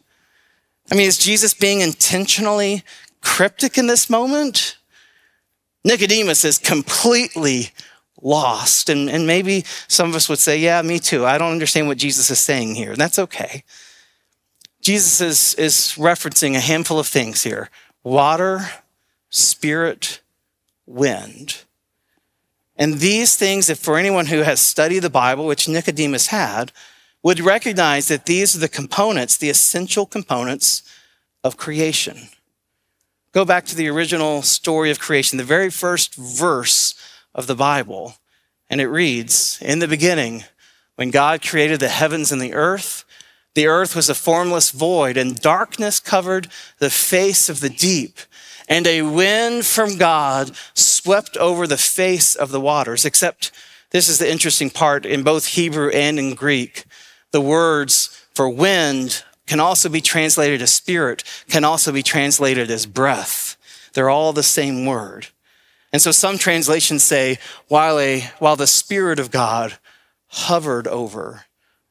I 0.90 0.96
mean, 0.96 1.06
is 1.06 1.16
Jesus 1.16 1.54
being 1.54 1.80
intentionally 1.80 2.82
cryptic 3.23 3.78
in 3.78 3.87
this 3.87 4.11
moment? 4.11 4.76
Nicodemus 5.82 6.44
is 6.44 6.58
completely 6.58 7.70
lost. 8.20 8.90
And, 8.90 9.08
and 9.08 9.26
maybe 9.26 9.64
some 9.88 10.11
of 10.11 10.14
us 10.14 10.28
would 10.28 10.40
say, 10.40 10.58
yeah, 10.58 10.82
me 10.82 10.99
too. 10.99 11.25
I 11.25 11.38
don't 11.38 11.52
understand 11.52 11.88
what 11.88 11.96
Jesus 11.96 12.30
is 12.30 12.38
saying 12.38 12.75
here. 12.75 12.90
And 12.90 13.00
that's 13.00 13.18
okay. 13.18 13.64
Jesus 14.82 15.23
is, 15.23 15.54
is 15.54 15.75
referencing 15.96 16.54
a 16.54 16.61
handful 16.61 16.99
of 16.99 17.06
things 17.06 17.44
here. 17.44 17.70
Water, 18.04 18.68
spirit, 19.30 20.21
wind. 20.87 21.64
And 22.76 22.95
these 22.95 23.37
things, 23.37 23.71
if 23.71 23.78
for 23.78 23.99
anyone 23.99 24.26
who 24.26 24.42
has 24.42 24.61
studied 24.61 25.00
the 25.00 25.11
Bible, 25.11 25.47
which 25.47 25.68
Nicodemus 25.68 26.28
had, 26.28 26.73
would 27.23 27.40
recognize 27.40 28.09
that 28.09 28.26
these 28.26 28.54
are 28.54 28.61
the 28.61 28.68
components, 28.68 29.37
the 29.37 29.50
essential 29.50 30.06
components 30.06 30.83
of 31.42 31.56
creation. 31.56 32.28
Go 33.33 33.45
back 33.45 33.64
to 33.66 33.76
the 33.76 33.88
original 33.88 34.42
story 34.42 34.90
of 34.90 34.99
creation, 34.99 35.38
the 35.38 35.45
very 35.45 35.71
first 35.71 36.14
verse 36.14 36.95
of 37.35 37.47
the 37.47 37.54
Bible, 37.54 38.16
and 38.68 38.80
it 38.80 38.88
reads 38.88 39.59
In 39.61 39.78
the 39.78 39.88
beginning, 39.88 40.45
when 40.97 41.11
God 41.11 41.42
created 41.42 41.80
the 41.80 41.88
heavens 41.88 42.33
and 42.33 42.40
the 42.40 42.54
earth, 42.54 43.04
the 43.56 43.66
earth 43.66 43.96
was 43.96 44.10
a 44.10 44.14
formless 44.14 44.70
void, 44.70 45.16
and 45.16 45.40
darkness 45.40 45.98
covered 45.98 46.48
the 46.78 46.90
face 46.90 47.48
of 47.48 47.60
the 47.60 47.70
deep. 47.70 48.18
And 48.68 48.86
a 48.86 49.00
wind 49.00 49.64
from 49.64 49.96
God 49.96 50.54
swept 50.75 51.38
over 51.38 51.66
the 51.66 51.78
face 51.78 52.34
of 52.34 52.50
the 52.50 52.60
waters, 52.60 53.06
except 53.06 53.52
this 53.92 54.10
is 54.10 54.18
the 54.18 54.30
interesting 54.30 54.68
part 54.68 55.06
in 55.06 55.22
both 55.22 55.46
Hebrew 55.46 55.88
and 55.88 56.18
in 56.18 56.34
Greek. 56.34 56.84
The 57.30 57.40
words 57.40 58.26
for 58.34 58.46
wind 58.46 59.25
can 59.46 59.58
also 59.58 59.88
be 59.88 60.02
translated 60.02 60.60
as 60.60 60.75
spirit, 60.75 61.25
can 61.48 61.64
also 61.64 61.92
be 61.92 62.02
translated 62.02 62.70
as 62.70 62.84
breath. 62.84 63.56
They're 63.94 64.10
all 64.10 64.34
the 64.34 64.42
same 64.42 64.84
word. 64.84 65.28
And 65.94 66.02
so 66.02 66.10
some 66.10 66.36
translations 66.36 67.02
say, 67.02 67.38
while, 67.68 67.98
a, 67.98 68.20
while 68.38 68.56
the 68.56 68.66
Spirit 68.66 69.18
of 69.18 69.30
God 69.30 69.78
hovered 70.26 70.86
over 70.86 71.45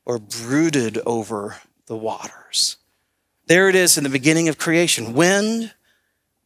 or 0.05 0.19
brooded 0.19 0.99
over 1.05 1.57
the 1.87 1.97
waters. 1.97 2.77
There 3.47 3.69
it 3.69 3.75
is 3.75 3.97
in 3.97 4.03
the 4.03 4.09
beginning 4.09 4.47
of 4.47 4.57
creation 4.57 5.13
wind 5.13 5.73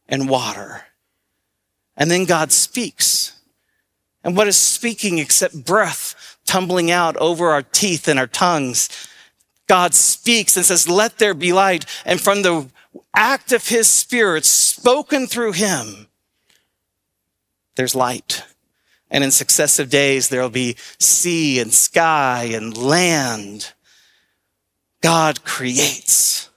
and 0.08 0.28
water. 0.28 0.86
And 1.96 2.10
then 2.10 2.24
God 2.24 2.52
speaks. 2.52 3.38
And 4.24 4.36
what 4.36 4.48
is 4.48 4.56
speaking 4.56 5.18
except 5.18 5.64
breath 5.64 6.30
tumbling 6.50 6.90
out 6.90 7.16
over 7.18 7.50
our 7.50 7.62
teeth 7.62 8.08
and 8.08 8.18
our 8.18 8.26
tongues. 8.26 8.88
God 9.68 9.94
speaks 9.94 10.56
and 10.56 10.66
says, 10.66 10.88
Let 10.88 11.18
there 11.18 11.32
be 11.32 11.52
light. 11.52 11.86
And 12.04 12.20
from 12.20 12.42
the 12.42 12.68
act 13.14 13.52
of 13.52 13.68
his 13.68 13.86
spirit 13.86 14.44
spoken 14.44 15.28
through 15.28 15.52
him, 15.52 16.08
there's 17.76 17.94
light. 17.94 18.42
And 19.10 19.24
in 19.24 19.30
successive 19.30 19.90
days, 19.90 20.28
there'll 20.28 20.50
be 20.50 20.76
sea 20.98 21.58
and 21.58 21.72
sky 21.72 22.50
and 22.52 22.76
land. 22.76 23.72
God 25.00 25.44
creates. 25.44 26.48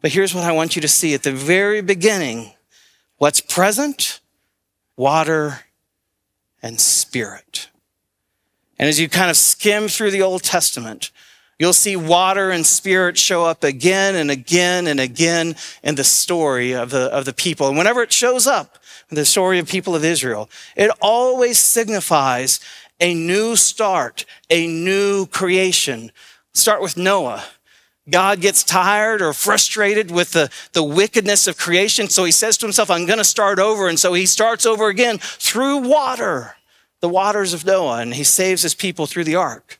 But 0.00 0.12
here's 0.12 0.34
what 0.34 0.44
I 0.44 0.52
want 0.52 0.76
you 0.76 0.82
to 0.82 0.88
see 0.88 1.14
at 1.14 1.22
the 1.22 1.32
very 1.32 1.80
beginning 1.80 2.52
what's 3.18 3.40
present? 3.40 4.20
Water 4.96 5.60
and 6.62 6.80
spirit. 6.80 7.68
And 8.78 8.88
as 8.88 8.98
you 8.98 9.08
kind 9.08 9.30
of 9.30 9.36
skim 9.36 9.88
through 9.88 10.10
the 10.10 10.22
Old 10.22 10.42
Testament, 10.42 11.10
you'll 11.58 11.72
see 11.72 11.96
water 11.96 12.50
and 12.50 12.66
spirit 12.66 13.16
show 13.16 13.44
up 13.44 13.64
again 13.64 14.14
and 14.14 14.30
again 14.30 14.86
and 14.86 14.98
again 14.98 15.56
in 15.82 15.94
the 15.94 16.04
story 16.04 16.72
of 16.72 16.90
the, 16.90 17.12
of 17.12 17.24
the 17.24 17.32
people. 17.32 17.68
And 17.68 17.78
whenever 17.78 18.02
it 18.02 18.12
shows 18.12 18.46
up 18.46 18.78
the 19.14 19.24
story 19.24 19.58
of 19.58 19.68
people 19.68 19.94
of 19.94 20.04
Israel, 20.04 20.48
it 20.76 20.90
always 21.00 21.58
signifies 21.58 22.60
a 23.00 23.14
new 23.14 23.56
start, 23.56 24.24
a 24.50 24.66
new 24.66 25.26
creation. 25.26 26.12
Start 26.52 26.80
with 26.80 26.96
Noah. 26.96 27.44
God 28.08 28.40
gets 28.40 28.62
tired 28.62 29.22
or 29.22 29.32
frustrated 29.32 30.10
with 30.10 30.32
the, 30.32 30.50
the 30.72 30.82
wickedness 30.82 31.46
of 31.46 31.56
creation. 31.56 32.08
So 32.08 32.24
he 32.24 32.32
says 32.32 32.58
to 32.58 32.66
himself, 32.66 32.90
I'm 32.90 33.06
going 33.06 33.18
to 33.18 33.24
start 33.24 33.58
over. 33.58 33.88
And 33.88 33.98
so 33.98 34.12
he 34.12 34.26
starts 34.26 34.66
over 34.66 34.88
again 34.88 35.18
through 35.18 35.78
water 35.78 36.56
the 37.00 37.08
waters 37.08 37.52
of 37.52 37.66
Noah 37.66 38.00
and 38.00 38.14
he 38.14 38.24
saves 38.24 38.62
his 38.62 38.74
people 38.74 39.06
through 39.06 39.24
the 39.24 39.36
ark. 39.36 39.78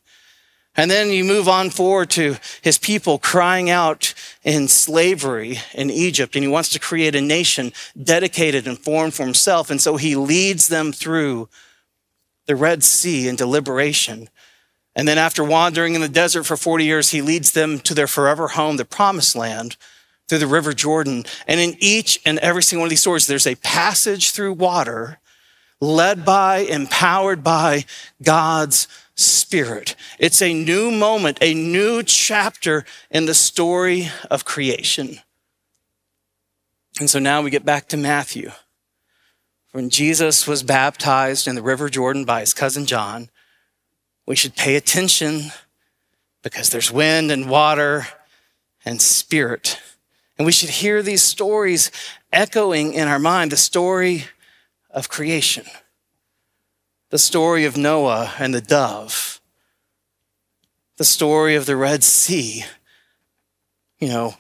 And 0.77 0.91
then 0.91 1.11
you 1.11 1.25
move 1.25 1.49
on 1.49 1.71
forward 1.71 2.11
to 2.11 2.37
his 2.61 2.79
people 2.79 3.19
crying 3.19 3.71
out 3.71 4.13
in 4.43 4.67
slavery 4.67 5.59
in 5.73 5.91
Egypt, 5.91 6.35
and 6.35 6.43
he 6.43 6.51
wants 6.51 6.69
to 6.71 6.81
create 6.81 7.15
a 7.15 7.21
nation 7.21 7.73
dedicated 8.01 8.67
and 8.67 8.79
formed 8.79 9.15
for 9.15 9.25
himself. 9.25 9.71
And 9.71 9.81
so 9.81 9.97
he 9.97 10.17
leads 10.17 10.67
them 10.69 10.93
through 10.93 11.49
the 12.47 12.57
Red 12.57 12.83
Sea 12.83 13.29
into 13.29 13.47
liberation. 13.47 14.29
And 14.97 15.07
then 15.07 15.19
after 15.19 15.43
wandering 15.43 15.95
in 15.95 16.01
the 16.01 16.09
desert 16.09 16.45
for 16.45 16.57
40 16.57 16.85
years, 16.85 17.11
he 17.11 17.23
leads 17.23 17.53
them 17.53 17.79
to 17.81 17.95
their 17.95 18.07
forever 18.07 18.49
home, 18.49 18.77
the 18.77 18.85
promised 18.85 19.37
land, 19.37 19.77
through 20.29 20.39
the 20.39 20.47
River 20.47 20.73
Jordan. 20.73 21.25
And 21.47 21.61
in 21.61 21.77
each 21.79 22.21
and 22.25 22.39
every 22.41 22.63
single 22.63 22.83
one 22.83 22.87
of 22.87 22.91
these 22.91 23.01
stories, 23.01 23.27
there's 23.27 23.47
a 23.47 23.57
passage 23.57 24.31
through 24.31 24.55
water 24.55 25.19
led 25.81 26.25
by, 26.25 26.59
empowered 26.59 27.45
by 27.45 27.85
God's 28.23 28.89
Spirit. 29.17 29.95
It's 30.19 30.43
a 30.43 30.53
new 30.53 30.91
moment, 30.91 31.39
a 31.41 31.55
new 31.55 32.03
chapter 32.03 32.85
in 33.11 33.27
the 33.27 33.35
story 33.35 34.09
of 34.31 34.45
creation. 34.45 35.21
And 36.99 37.09
so 37.09 37.19
now 37.19 37.43
we 37.43 37.51
get 37.51 37.65
back 37.65 37.89
to 37.89 37.97
Matthew. 37.97 38.51
When 39.73 39.91
Jesus 39.91 40.47
was 40.47 40.63
baptized 40.63 41.49
in 41.49 41.57
the 41.57 41.63
River 41.63 41.89
Jordan 41.89 42.25
by 42.25 42.41
his 42.41 42.55
cousin 42.55 42.87
John, 42.87 43.29
we 44.27 44.37
should 44.37 44.55
pay 44.57 44.77
attention 44.77 45.51
because 46.43 46.71
there's 46.71 46.93
wind 46.93 47.31
and 47.31 47.51
water 47.51 48.07
and 48.85 49.03
spirit. 49.03 49.81
And 50.39 50.47
we 50.47 50.53
should 50.53 50.71
hear 50.71 51.03
these 51.03 51.23
stories 51.23 51.91
echoing 52.33 52.95
in 52.95 53.09
our 53.09 53.19
mind 53.19 53.53
the 53.53 53.57
story 53.57 54.27
of 54.91 55.09
creation. 55.09 55.65
The 57.11 57.19
story 57.19 57.65
of 57.65 57.77
Noah 57.77 58.35
and 58.39 58.55
the 58.55 58.61
dove. 58.61 59.41
The 60.97 61.05
story 61.05 61.55
of 61.55 61.67
the 61.67 61.77
Red 61.77 62.03
Sea. 62.03 62.65
You 63.99 64.09
know, 64.09 64.35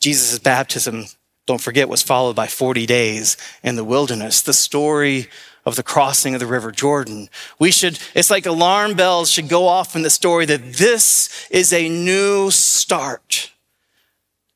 Jesus' 0.00 0.38
baptism, 0.38 1.06
don't 1.46 1.60
forget, 1.60 1.88
was 1.88 2.02
followed 2.02 2.36
by 2.36 2.46
40 2.46 2.86
days 2.86 3.36
in 3.62 3.76
the 3.76 3.84
wilderness. 3.84 4.42
The 4.42 4.52
story 4.52 5.28
of 5.64 5.76
the 5.76 5.82
crossing 5.82 6.34
of 6.34 6.40
the 6.40 6.46
River 6.46 6.72
Jordan. 6.72 7.28
We 7.58 7.70
should, 7.70 7.98
it's 8.14 8.30
like 8.30 8.46
alarm 8.46 8.94
bells 8.94 9.30
should 9.30 9.48
go 9.48 9.66
off 9.66 9.94
in 9.94 10.02
the 10.02 10.10
story 10.10 10.46
that 10.46 10.72
this 10.74 11.46
is 11.50 11.72
a 11.72 11.88
new 11.88 12.50
start. 12.50 13.52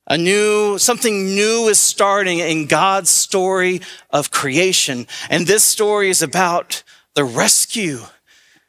A 0.07 0.19
new, 0.19 0.79
something 0.79 1.27
new 1.27 1.69
is 1.69 1.79
starting 1.79 2.41
in 2.41 2.67
God's 2.67 3.11
story 3.11 3.83
of 4.11 4.31
creation. 4.31 5.07
And 5.31 5.47
this 5.47 5.65
story 5.65 6.09
is 6.09 6.23
about 6.23 6.83
the 7.15 7.25
rescue 7.25 8.01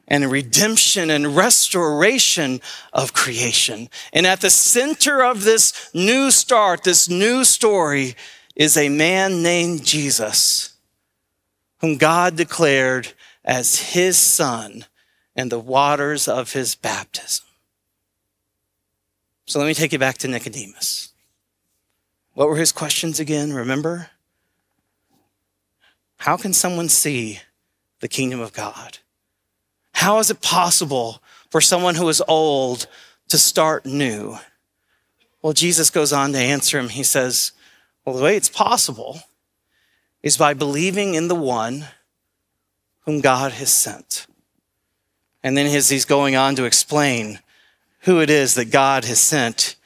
and 0.07 0.29
redemption 0.29 1.09
and 1.09 1.35
restoration 1.35 2.61
of 2.91 3.13
creation. 3.13 3.89
And 4.11 4.27
at 4.27 4.41
the 4.41 4.49
center 4.49 5.23
of 5.23 5.43
this 5.43 5.89
new 5.93 6.29
start, 6.29 6.83
this 6.83 7.09
new 7.09 7.43
story, 7.43 8.15
is 8.55 8.77
a 8.77 8.89
man 8.89 9.41
named 9.41 9.85
Jesus, 9.85 10.75
whom 11.79 11.97
God 11.97 12.35
declared 12.35 13.13
as 13.43 13.79
his 13.93 14.17
son 14.17 14.85
in 15.35 15.49
the 15.49 15.59
waters 15.59 16.27
of 16.27 16.53
his 16.53 16.75
baptism. 16.75 17.45
So 19.45 19.59
let 19.59 19.65
me 19.65 19.73
take 19.73 19.91
you 19.91 19.99
back 19.99 20.17
to 20.19 20.27
Nicodemus. 20.27 21.13
What 22.33 22.47
were 22.47 22.57
his 22.57 22.71
questions 22.71 23.19
again? 23.19 23.53
Remember? 23.53 24.09
How 26.17 26.37
can 26.37 26.53
someone 26.53 26.89
see 26.89 27.39
the 28.03 28.09
kingdom 28.09 28.41
of 28.41 28.51
God? 28.51 28.97
How 29.93 30.19
is 30.19 30.29
it 30.29 30.41
possible 30.41 31.23
for 31.49 31.61
someone 31.61 31.95
who 31.95 32.09
is 32.09 32.21
old 32.27 32.85
to 33.29 33.37
start 33.37 33.85
new? 33.85 34.37
Well, 35.41 35.53
Jesus 35.53 35.89
goes 35.89 36.11
on 36.11 36.33
to 36.33 36.37
answer 36.37 36.77
him. 36.77 36.89
He 36.89 37.03
says, 37.03 37.53
Well, 38.03 38.17
the 38.17 38.23
way 38.23 38.35
it's 38.35 38.49
possible 38.49 39.21
is 40.21 40.35
by 40.35 40.53
believing 40.53 41.15
in 41.15 41.29
the 41.29 41.35
one 41.35 41.85
whom 43.05 43.21
God 43.21 43.53
has 43.53 43.71
sent. 43.71 44.27
And 45.41 45.55
then 45.55 45.65
as 45.65 45.87
he's 45.87 46.03
going 46.03 46.35
on 46.35 46.57
to 46.57 46.65
explain 46.65 47.39
who 48.01 48.19
it 48.19 48.29
is 48.29 48.55
that 48.55 48.69
God 48.69 49.05
has 49.05 49.21
sent, 49.21 49.77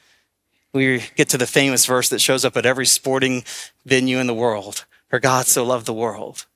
we 0.72 1.04
get 1.14 1.28
to 1.28 1.38
the 1.38 1.46
famous 1.46 1.86
verse 1.86 2.08
that 2.08 2.20
shows 2.20 2.44
up 2.44 2.56
at 2.56 2.66
every 2.66 2.86
sporting 2.86 3.44
venue 3.86 4.18
in 4.18 4.26
the 4.26 4.34
world. 4.34 4.86
For 5.08 5.20
God 5.20 5.46
so 5.46 5.64
loved 5.64 5.86
the 5.86 5.94
world 5.94 6.46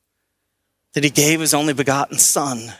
that 0.92 1.04
he 1.04 1.10
gave 1.10 1.40
his 1.40 1.54
only 1.54 1.72
begotten 1.72 2.18
son, 2.18 2.72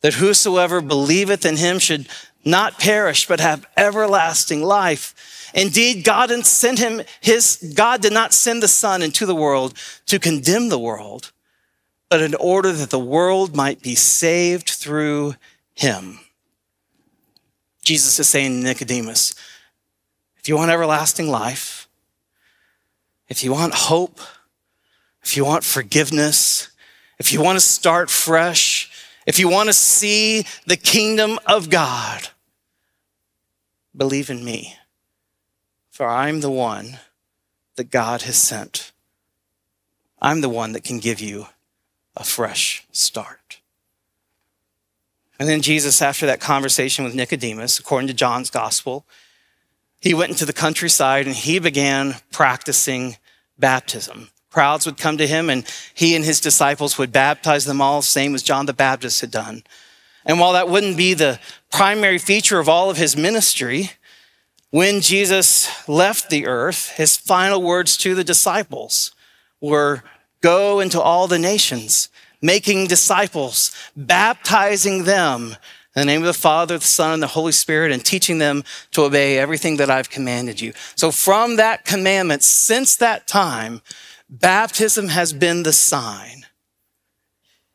that 0.00 0.14
whosoever 0.14 0.80
believeth 0.80 1.44
in 1.44 1.56
him 1.56 1.78
should 1.78 2.08
not 2.44 2.78
perish, 2.78 3.26
but 3.26 3.40
have 3.40 3.66
everlasting 3.76 4.62
life. 4.62 5.50
Indeed, 5.54 6.04
God 6.04 6.28
didn't 6.28 6.46
send 6.46 6.78
him 6.78 7.02
his, 7.20 7.72
God 7.74 8.00
did 8.00 8.12
not 8.12 8.32
send 8.32 8.62
the 8.62 8.68
son 8.68 9.02
into 9.02 9.26
the 9.26 9.34
world 9.34 9.74
to 10.06 10.18
condemn 10.18 10.68
the 10.68 10.78
world, 10.78 11.32
but 12.08 12.22
in 12.22 12.34
order 12.36 12.72
that 12.72 12.90
the 12.90 12.98
world 12.98 13.56
might 13.56 13.82
be 13.82 13.94
saved 13.94 14.68
through 14.68 15.34
him. 15.74 16.20
Jesus 17.82 18.18
is 18.18 18.28
saying 18.28 18.60
to 18.60 18.66
Nicodemus, 18.66 19.34
if 20.38 20.48
you 20.48 20.56
want 20.56 20.70
everlasting 20.70 21.28
life, 21.28 21.88
if 23.28 23.42
you 23.42 23.52
want 23.52 23.74
hope, 23.74 24.20
if 25.22 25.36
you 25.36 25.44
want 25.44 25.64
forgiveness, 25.64 26.68
if 27.18 27.32
you 27.32 27.42
want 27.42 27.56
to 27.56 27.64
start 27.64 28.10
fresh, 28.10 28.90
if 29.26 29.38
you 29.38 29.48
want 29.48 29.68
to 29.68 29.72
see 29.72 30.44
the 30.66 30.76
kingdom 30.76 31.38
of 31.46 31.70
God, 31.70 32.28
believe 33.96 34.30
in 34.30 34.44
me, 34.44 34.76
for 35.90 36.06
I'm 36.06 36.40
the 36.40 36.50
one 36.50 36.98
that 37.76 37.90
God 37.90 38.22
has 38.22 38.36
sent. 38.36 38.92
I'm 40.20 40.40
the 40.40 40.48
one 40.48 40.72
that 40.72 40.84
can 40.84 40.98
give 40.98 41.20
you 41.20 41.46
a 42.16 42.24
fresh 42.24 42.86
start. 42.92 43.60
And 45.38 45.48
then 45.48 45.60
Jesus, 45.60 46.00
after 46.00 46.26
that 46.26 46.40
conversation 46.40 47.04
with 47.04 47.14
Nicodemus, 47.14 47.78
according 47.78 48.08
to 48.08 48.14
John's 48.14 48.50
gospel, 48.50 49.04
he 50.00 50.14
went 50.14 50.30
into 50.30 50.46
the 50.46 50.52
countryside 50.52 51.26
and 51.26 51.34
he 51.36 51.58
began 51.58 52.16
practicing 52.32 53.16
baptism. 53.58 54.30
Crowds 54.56 54.86
would 54.86 54.96
come 54.96 55.18
to 55.18 55.26
him 55.26 55.50
and 55.50 55.70
he 55.92 56.16
and 56.16 56.24
his 56.24 56.40
disciples 56.40 56.96
would 56.96 57.12
baptize 57.12 57.66
them 57.66 57.82
all, 57.82 58.00
same 58.00 58.34
as 58.34 58.42
John 58.42 58.64
the 58.64 58.72
Baptist 58.72 59.20
had 59.20 59.30
done. 59.30 59.62
And 60.24 60.40
while 60.40 60.54
that 60.54 60.70
wouldn't 60.70 60.96
be 60.96 61.12
the 61.12 61.38
primary 61.70 62.16
feature 62.16 62.58
of 62.58 62.66
all 62.66 62.88
of 62.88 62.96
his 62.96 63.18
ministry, 63.18 63.90
when 64.70 65.02
Jesus 65.02 65.86
left 65.86 66.30
the 66.30 66.46
earth, 66.46 66.92
his 66.92 67.18
final 67.18 67.62
words 67.62 67.98
to 67.98 68.14
the 68.14 68.24
disciples 68.24 69.14
were 69.60 70.02
go 70.40 70.80
into 70.80 71.02
all 71.02 71.26
the 71.26 71.38
nations, 71.38 72.08
making 72.40 72.86
disciples, 72.86 73.76
baptizing 73.94 75.04
them 75.04 75.58
in 75.94 76.00
the 76.00 76.06
name 76.06 76.22
of 76.22 76.26
the 76.28 76.32
Father, 76.32 76.78
the 76.78 76.84
Son, 76.86 77.12
and 77.12 77.22
the 77.22 77.26
Holy 77.26 77.52
Spirit, 77.52 77.92
and 77.92 78.02
teaching 78.02 78.38
them 78.38 78.64
to 78.92 79.02
obey 79.02 79.36
everything 79.38 79.76
that 79.76 79.90
I've 79.90 80.08
commanded 80.08 80.62
you. 80.62 80.72
So 80.94 81.10
from 81.10 81.56
that 81.56 81.84
commandment, 81.84 82.42
since 82.42 82.96
that 82.96 83.26
time, 83.26 83.82
baptism 84.28 85.08
has 85.08 85.32
been 85.32 85.62
the 85.62 85.72
sign. 85.72 86.46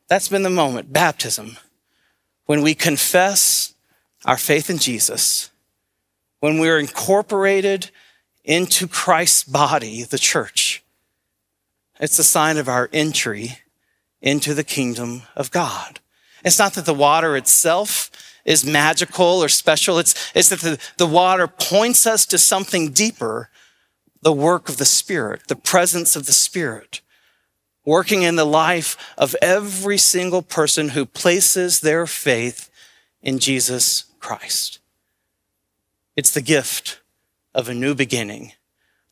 That's 0.08 0.28
been 0.28 0.42
the 0.42 0.50
moment, 0.50 0.92
baptism, 0.92 1.56
when 2.46 2.62
we 2.62 2.74
confess 2.74 3.74
our 4.24 4.36
faith 4.36 4.68
in 4.68 4.78
Jesus, 4.78 5.50
when 6.40 6.58
we're 6.58 6.78
incorporated 6.78 7.90
into 8.44 8.86
Christ's 8.86 9.44
body, 9.44 10.02
the 10.02 10.18
church. 10.18 10.82
It's 12.00 12.18
a 12.18 12.24
sign 12.24 12.56
of 12.56 12.68
our 12.68 12.90
entry 12.92 13.58
into 14.20 14.54
the 14.54 14.64
kingdom 14.64 15.22
of 15.36 15.50
God. 15.50 16.00
It's 16.44 16.58
not 16.58 16.74
that 16.74 16.86
the 16.86 16.94
water 16.94 17.36
itself 17.36 18.10
is 18.44 18.64
magical 18.64 19.42
or 19.42 19.48
special. 19.48 19.98
It's, 19.98 20.32
it's 20.34 20.48
that 20.48 20.60
the, 20.60 20.78
the 20.96 21.06
water 21.06 21.46
points 21.46 22.06
us 22.06 22.26
to 22.26 22.38
something 22.38 22.90
deeper, 22.90 23.50
the 24.22 24.32
work 24.32 24.68
of 24.68 24.76
the 24.76 24.84
Spirit, 24.84 25.42
the 25.48 25.56
presence 25.56 26.16
of 26.16 26.26
the 26.26 26.32
Spirit, 26.32 27.00
working 27.84 28.22
in 28.22 28.36
the 28.36 28.46
life 28.46 28.96
of 29.18 29.36
every 29.42 29.98
single 29.98 30.42
person 30.42 30.90
who 30.90 31.04
places 31.04 31.80
their 31.80 32.06
faith 32.06 32.70
in 33.20 33.38
Jesus 33.38 34.04
Christ. 34.20 34.78
It's 36.16 36.30
the 36.30 36.40
gift 36.40 37.00
of 37.54 37.68
a 37.68 37.74
new 37.74 37.94
beginning, 37.94 38.52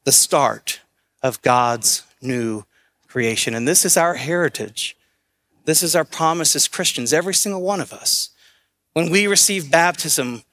the 0.04 0.12
start 0.12 0.80
of 1.22 1.42
God's 1.42 2.04
new 2.22 2.64
creation. 3.08 3.54
And 3.54 3.66
this 3.66 3.84
is 3.84 3.96
our 3.96 4.14
heritage. 4.14 4.96
This 5.64 5.82
is 5.82 5.96
our 5.96 6.04
promise 6.04 6.54
as 6.54 6.68
Christians, 6.68 7.12
every 7.12 7.34
single 7.34 7.62
one 7.62 7.80
of 7.80 7.92
us. 7.92 8.30
When 8.92 9.10
we 9.10 9.26
receive 9.26 9.70
baptism, 9.70 10.44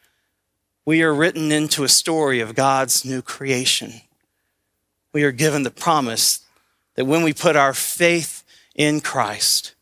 we 0.86 1.02
are 1.04 1.14
written 1.14 1.52
into 1.52 1.84
a 1.84 1.90
story 1.90 2.40
of 2.40 2.56
God's 2.56 3.06
new 3.06 3.22
creation. 3.22 4.02
We 5.18 5.24
are 5.24 5.32
given 5.32 5.64
the 5.64 5.72
promise 5.72 6.42
that 6.94 7.06
when 7.06 7.24
we 7.24 7.34
put 7.34 7.56
our 7.56 7.74
faith 7.74 8.44
in 8.76 9.02
Christ, 9.02 9.74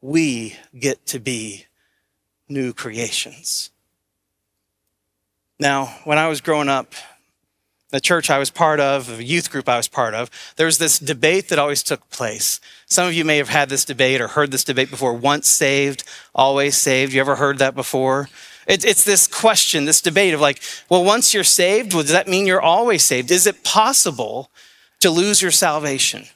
we 0.00 0.56
get 0.76 1.06
to 1.06 1.20
be 1.20 1.66
new 2.48 2.72
creations. 2.72 3.70
Now, 5.60 5.94
when 6.02 6.18
I 6.18 6.26
was 6.26 6.40
growing 6.40 6.68
up, 6.68 6.94
the 7.90 8.00
church 8.00 8.30
I 8.30 8.40
was 8.40 8.50
part 8.50 8.80
of, 8.80 9.06
the 9.06 9.22
youth 9.22 9.52
group 9.52 9.68
I 9.68 9.76
was 9.76 9.86
part 9.86 10.12
of, 10.12 10.28
there 10.56 10.66
was 10.66 10.78
this 10.78 10.98
debate 10.98 11.50
that 11.50 11.60
always 11.60 11.84
took 11.84 12.10
place. 12.10 12.58
Some 12.86 13.06
of 13.06 13.14
you 13.14 13.24
may 13.24 13.36
have 13.36 13.50
had 13.50 13.68
this 13.68 13.84
debate 13.84 14.20
or 14.20 14.26
heard 14.26 14.50
this 14.50 14.64
debate 14.64 14.90
before 14.90 15.14
once 15.14 15.48
saved, 15.48 16.02
always 16.34 16.76
saved. 16.76 17.12
You 17.12 17.20
ever 17.20 17.36
heard 17.36 17.58
that 17.58 17.76
before? 17.76 18.28
it's 18.66 19.04
this 19.04 19.28
question, 19.28 19.84
this 19.84 20.00
debate 20.00 20.34
of 20.34 20.40
like, 20.40 20.60
well, 20.88 21.04
once 21.04 21.32
you're 21.32 21.44
saved, 21.44 21.94
well, 21.94 22.02
does 22.02 22.12
that 22.12 22.26
mean 22.26 22.44
you're 22.44 22.60
always 22.60 23.04
saved? 23.04 23.30
Is 23.30 23.46
it 23.46 23.62
possible 23.62 24.50
to 25.00 25.10
lose 25.10 25.42
your 25.42 25.50
salvation? 25.50 26.26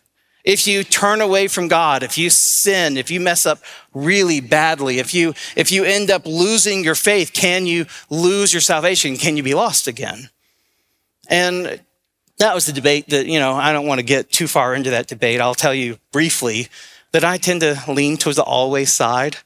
If 0.44 0.66
you 0.66 0.84
turn 0.84 1.22
away 1.22 1.48
from 1.48 1.68
God, 1.68 2.02
if 2.02 2.18
you 2.18 2.28
sin, 2.28 2.98
if 2.98 3.10
you 3.10 3.18
mess 3.18 3.46
up 3.46 3.60
really 3.94 4.40
badly, 4.40 4.98
if 4.98 5.14
you, 5.14 5.32
if 5.56 5.72
you 5.72 5.84
end 5.84 6.10
up 6.10 6.26
losing 6.26 6.84
your 6.84 6.94
faith, 6.94 7.32
can 7.32 7.66
you 7.66 7.86
lose 8.10 8.52
your 8.52 8.60
salvation? 8.60 9.16
Can 9.16 9.38
you 9.38 9.42
be 9.42 9.54
lost 9.54 9.86
again? 9.86 10.28
And 11.30 11.80
that 12.38 12.54
was 12.54 12.66
the 12.66 12.72
debate 12.72 13.08
that, 13.08 13.26
you 13.26 13.38
know, 13.38 13.54
I 13.54 13.72
don't 13.72 13.86
want 13.86 14.00
to 14.00 14.04
get 14.04 14.30
too 14.30 14.46
far 14.46 14.74
into 14.74 14.90
that 14.90 15.06
debate. 15.06 15.40
I'll 15.40 15.54
tell 15.54 15.74
you 15.74 15.98
briefly 16.12 16.68
that 17.12 17.24
I 17.24 17.38
tend 17.38 17.62
to 17.62 17.82
lean 17.88 18.18
towards 18.18 18.36
the 18.36 18.42
always 18.42 18.92
side. 18.92 19.38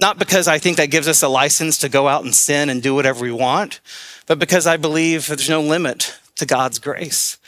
Not 0.00 0.18
because 0.18 0.48
I 0.48 0.58
think 0.58 0.76
that 0.76 0.90
gives 0.90 1.08
us 1.08 1.22
a 1.22 1.28
license 1.28 1.78
to 1.78 1.88
go 1.88 2.08
out 2.08 2.24
and 2.24 2.34
sin 2.34 2.68
and 2.68 2.82
do 2.82 2.94
whatever 2.94 3.22
we 3.22 3.32
want, 3.32 3.80
but 4.26 4.38
because 4.38 4.66
I 4.66 4.76
believe 4.76 5.28
there's 5.28 5.48
no 5.48 5.62
limit 5.62 6.18
to 6.34 6.44
God's 6.44 6.78
grace. 6.78 7.38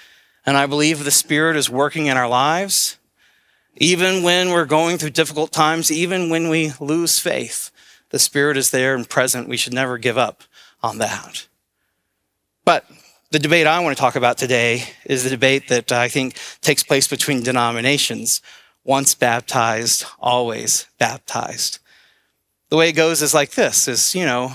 And 0.48 0.56
I 0.56 0.64
believe 0.64 1.04
the 1.04 1.10
Spirit 1.10 1.56
is 1.56 1.68
working 1.68 2.06
in 2.06 2.16
our 2.16 2.26
lives, 2.26 2.96
even 3.76 4.22
when 4.22 4.48
we're 4.48 4.64
going 4.64 4.96
through 4.96 5.10
difficult 5.10 5.52
times, 5.52 5.92
even 5.92 6.30
when 6.30 6.48
we 6.48 6.72
lose 6.80 7.18
faith. 7.18 7.70
The 8.08 8.18
Spirit 8.18 8.56
is 8.56 8.70
there 8.70 8.94
and 8.94 9.06
present. 9.06 9.46
We 9.46 9.58
should 9.58 9.74
never 9.74 9.98
give 9.98 10.16
up 10.16 10.44
on 10.82 10.96
that. 10.98 11.46
But 12.64 12.86
the 13.30 13.38
debate 13.38 13.66
I 13.66 13.80
want 13.80 13.94
to 13.94 14.00
talk 14.00 14.16
about 14.16 14.38
today 14.38 14.84
is 15.04 15.22
the 15.22 15.28
debate 15.28 15.68
that 15.68 15.92
I 15.92 16.08
think 16.08 16.38
takes 16.62 16.82
place 16.82 17.06
between 17.06 17.42
denominations. 17.42 18.40
Once 18.84 19.14
baptized, 19.14 20.06
always 20.18 20.86
baptized. 20.98 21.78
The 22.70 22.78
way 22.78 22.88
it 22.88 22.92
goes 22.92 23.20
is 23.20 23.34
like 23.34 23.50
this 23.50 23.86
is, 23.86 24.14
you 24.14 24.24
know, 24.24 24.54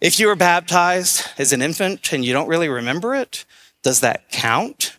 if 0.00 0.20
you 0.20 0.28
were 0.28 0.36
baptized 0.36 1.26
as 1.38 1.52
an 1.52 1.60
infant 1.60 2.12
and 2.12 2.24
you 2.24 2.32
don't 2.32 2.46
really 2.46 2.68
remember 2.68 3.16
it, 3.16 3.44
does 3.82 3.98
that 3.98 4.30
count? 4.30 4.94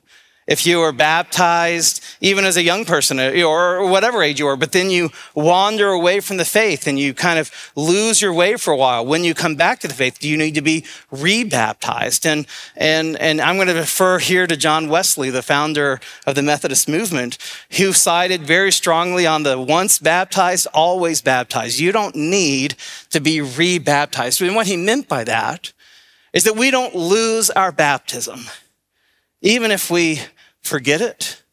If 0.49 0.65
you 0.65 0.79
were 0.79 0.91
baptized 0.91 2.03
even 2.21 2.43
as 2.43 2.57
a 2.57 2.63
young 2.63 2.83
person 2.83 3.19
uh, 3.19 3.31
or 3.43 3.87
whatever 3.87 4.23
age 4.23 4.39
you 4.39 4.47
are, 4.47 4.57
but 4.57 4.71
then 4.71 4.89
you 4.89 5.11
wander 5.35 5.89
away 5.89 6.19
from 6.19 6.37
the 6.37 6.43
faith 6.43 6.87
and 6.87 6.97
you 6.97 7.13
kind 7.13 7.37
of 7.37 7.51
lose 7.75 8.19
your 8.19 8.33
way 8.33 8.57
for 8.57 8.71
a 8.71 8.75
while. 8.75 9.05
When 9.05 9.23
you 9.23 9.35
come 9.35 9.55
back 9.55 9.79
to 9.81 9.87
the 9.87 9.93
faith, 9.93 10.17
do 10.19 10.27
you 10.27 10.37
need 10.37 10.55
to 10.55 10.61
be 10.61 10.85
rebaptized? 11.11 12.25
And, 12.25 12.47
and, 12.75 13.15
and 13.17 13.39
I'm 13.39 13.57
going 13.57 13.67
to 13.67 13.75
refer 13.75 14.17
here 14.17 14.47
to 14.47 14.57
John 14.57 14.89
Wesley, 14.89 15.29
the 15.29 15.43
founder 15.43 16.01
of 16.25 16.33
the 16.33 16.41
Methodist 16.41 16.89
movement, 16.89 17.37
who 17.77 17.93
sided 17.93 18.41
very 18.41 18.71
strongly 18.71 19.27
on 19.27 19.43
the 19.43 19.59
once 19.59 19.99
baptized, 19.99 20.65
always 20.73 21.21
baptized. 21.21 21.79
You 21.79 21.91
don't 21.91 22.15
need 22.15 22.75
to 23.11 23.19
be 23.19 23.39
rebaptized. 23.39 24.41
And 24.41 24.55
what 24.55 24.65
he 24.65 24.77
meant 24.77 25.07
by 25.07 25.23
that 25.25 25.73
is 26.33 26.43
that 26.45 26.55
we 26.55 26.71
don't 26.71 26.95
lose 26.95 27.51
our 27.51 27.71
baptism. 27.71 28.45
Even 29.41 29.69
if 29.69 29.91
we 29.91 30.21
forget 30.69 31.01
it. 31.01 31.43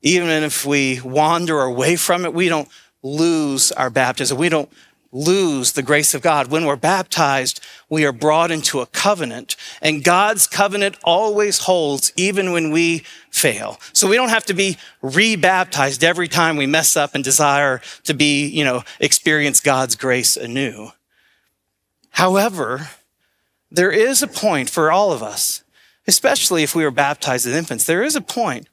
Even 0.00 0.28
if 0.28 0.64
we 0.64 1.00
wander 1.00 1.60
away 1.60 1.96
from 1.96 2.24
it, 2.24 2.32
we 2.32 2.48
don't 2.48 2.68
lose 3.02 3.72
our 3.72 3.90
baptism. 3.90 4.38
We 4.38 4.48
don't 4.48 4.70
lose 5.10 5.72
the 5.72 5.82
grace 5.82 6.14
of 6.14 6.22
God. 6.22 6.48
When 6.48 6.64
we're 6.64 6.76
baptized, 6.76 7.60
we 7.88 8.04
are 8.04 8.12
brought 8.12 8.50
into 8.50 8.80
a 8.80 8.86
covenant, 8.86 9.56
and 9.80 10.04
God's 10.04 10.46
covenant 10.46 10.96
always 11.02 11.60
holds 11.60 12.12
even 12.16 12.52
when 12.52 12.70
we 12.70 13.04
fail. 13.30 13.80
So 13.92 14.06
we 14.06 14.16
don't 14.16 14.28
have 14.28 14.44
to 14.46 14.54
be 14.54 14.76
rebaptized 15.02 16.04
every 16.04 16.28
time 16.28 16.56
we 16.56 16.66
mess 16.66 16.96
up 16.96 17.14
and 17.14 17.24
desire 17.24 17.80
to 18.04 18.14
be, 18.14 18.46
you 18.46 18.64
know, 18.64 18.84
experience 19.00 19.60
God's 19.60 19.96
grace 19.96 20.36
anew. 20.36 20.90
However, 22.10 22.90
there 23.70 23.92
is 23.92 24.22
a 24.22 24.28
point 24.28 24.68
for 24.70 24.90
all 24.92 25.12
of 25.12 25.22
us 25.22 25.62
especially 26.08 26.62
if 26.62 26.74
we 26.74 26.82
were 26.82 26.90
baptized 26.90 27.46
as 27.46 27.54
infants, 27.54 27.84
there 27.84 28.02
is 28.02 28.16
a 28.16 28.20
point 28.20 28.68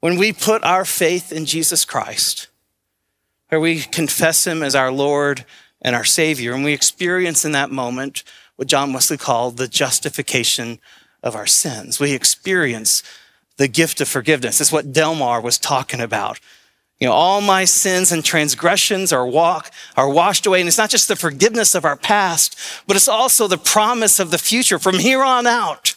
when 0.00 0.16
we 0.16 0.32
put 0.32 0.62
our 0.62 0.84
faith 0.84 1.32
in 1.32 1.44
Jesus 1.44 1.84
Christ, 1.84 2.46
where 3.48 3.60
we 3.60 3.80
confess 3.80 4.46
him 4.46 4.62
as 4.62 4.76
our 4.76 4.92
Lord 4.92 5.44
and 5.82 5.96
our 5.96 6.04
Savior, 6.04 6.54
and 6.54 6.64
we 6.64 6.72
experience 6.72 7.44
in 7.44 7.52
that 7.52 7.72
moment 7.72 8.22
what 8.54 8.68
John 8.68 8.92
Wesley 8.92 9.16
called 9.16 9.56
the 9.56 9.68
justification 9.68 10.78
of 11.22 11.34
our 11.34 11.46
sins. 11.46 11.98
We 11.98 12.12
experience 12.12 13.02
the 13.56 13.68
gift 13.68 14.00
of 14.00 14.08
forgiveness. 14.08 14.60
It's 14.60 14.72
what 14.72 14.92
Delmar 14.92 15.40
was 15.40 15.58
talking 15.58 16.00
about. 16.00 16.38
You 17.00 17.08
know, 17.08 17.12
all 17.12 17.40
my 17.40 17.64
sins 17.64 18.10
and 18.10 18.24
transgressions 18.24 19.12
are 19.12 19.26
walk, 19.26 19.72
are 19.96 20.08
washed 20.08 20.46
away. 20.46 20.60
And 20.60 20.68
it's 20.68 20.78
not 20.78 20.90
just 20.90 21.06
the 21.06 21.16
forgiveness 21.16 21.74
of 21.74 21.84
our 21.84 21.96
past, 21.96 22.56
but 22.86 22.96
it's 22.96 23.08
also 23.08 23.46
the 23.46 23.58
promise 23.58 24.18
of 24.18 24.30
the 24.30 24.38
future 24.38 24.78
from 24.78 24.98
here 24.98 25.22
on 25.22 25.46
out. 25.46 25.87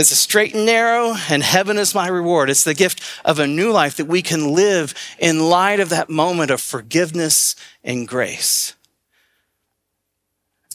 It's 0.00 0.12
a 0.12 0.16
straight 0.16 0.54
and 0.54 0.64
narrow, 0.64 1.14
and 1.28 1.42
heaven 1.42 1.76
is 1.76 1.94
my 1.94 2.08
reward. 2.08 2.48
It's 2.48 2.64
the 2.64 2.72
gift 2.72 3.02
of 3.22 3.38
a 3.38 3.46
new 3.46 3.70
life 3.70 3.98
that 3.98 4.06
we 4.06 4.22
can 4.22 4.54
live 4.54 4.94
in 5.18 5.50
light 5.50 5.78
of 5.78 5.90
that 5.90 6.08
moment 6.08 6.50
of 6.50 6.62
forgiveness 6.62 7.54
and 7.84 8.08
grace. 8.08 8.74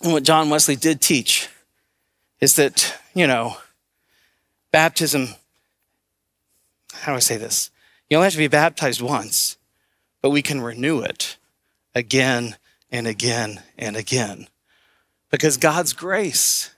And 0.03 0.13
what 0.13 0.21
John 0.21 0.51
Wesley 0.51 0.75
did 0.75 1.01
teach 1.01 1.49
is 2.39 2.55
that, 2.57 2.99
you 3.15 3.25
know, 3.25 3.57
baptism, 4.71 5.29
how 6.93 7.13
do 7.13 7.15
I 7.15 7.19
say 7.19 7.37
this? 7.37 7.71
You 8.11 8.17
only 8.17 8.27
have 8.27 8.33
to 8.33 8.37
be 8.37 8.47
baptized 8.47 9.01
once, 9.01 9.57
but 10.21 10.29
we 10.29 10.43
can 10.43 10.61
renew 10.61 10.99
it 10.99 11.37
again 11.95 12.57
and 12.91 13.07
again 13.07 13.63
and 13.75 13.97
again 13.97 14.49
because 15.31 15.57
God's 15.57 15.93
grace 15.93 16.75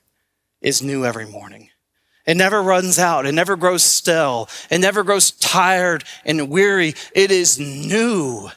is 0.62 0.82
new 0.82 1.04
every 1.04 1.26
morning. 1.26 1.72
It 2.28 2.36
never 2.36 2.62
runs 2.62 3.00
out. 3.00 3.26
It 3.26 3.32
never 3.32 3.56
grows 3.56 3.84
stale. 3.84 4.50
It 4.70 4.80
never 4.80 5.04
grows 5.04 5.32
tired 5.32 6.04
and 6.26 6.50
weary. 6.50 6.94
It 7.16 7.32
is 7.32 7.58
new 7.58 8.50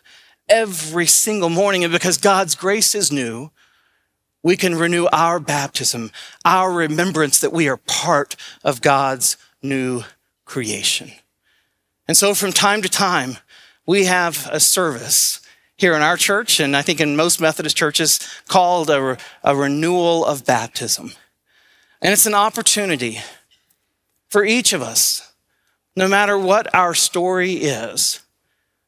every 0.48 1.06
single 1.06 1.48
morning. 1.48 1.84
And 1.84 1.92
because 1.92 2.18
God's 2.18 2.56
grace 2.56 2.96
is 2.96 3.12
new, 3.12 3.52
we 4.42 4.56
can 4.56 4.74
renew 4.74 5.06
our 5.12 5.38
baptism, 5.38 6.10
our 6.44 6.72
remembrance 6.72 7.40
that 7.40 7.52
we 7.52 7.68
are 7.68 7.76
part 7.76 8.34
of 8.64 8.82
God's 8.82 9.36
new 9.62 10.02
creation. 10.44 11.12
And 12.08 12.16
so 12.16 12.34
from 12.34 12.52
time 12.52 12.82
to 12.82 12.88
time, 12.88 13.36
we 13.86 14.06
have 14.06 14.48
a 14.50 14.58
service 14.58 15.40
here 15.76 15.94
in 15.94 16.02
our 16.02 16.16
church, 16.16 16.58
and 16.58 16.76
I 16.76 16.82
think 16.82 17.00
in 17.00 17.16
most 17.16 17.40
Methodist 17.40 17.76
churches, 17.76 18.18
called 18.48 18.90
a, 18.90 19.16
a 19.44 19.56
renewal 19.56 20.26
of 20.26 20.44
baptism. 20.44 21.12
And 22.02 22.12
it's 22.12 22.26
an 22.26 22.34
opportunity 22.34 23.20
for 24.30 24.44
each 24.44 24.72
of 24.72 24.80
us, 24.80 25.32
no 25.96 26.08
matter 26.08 26.38
what 26.38 26.72
our 26.74 26.94
story 26.94 27.54
is, 27.54 28.20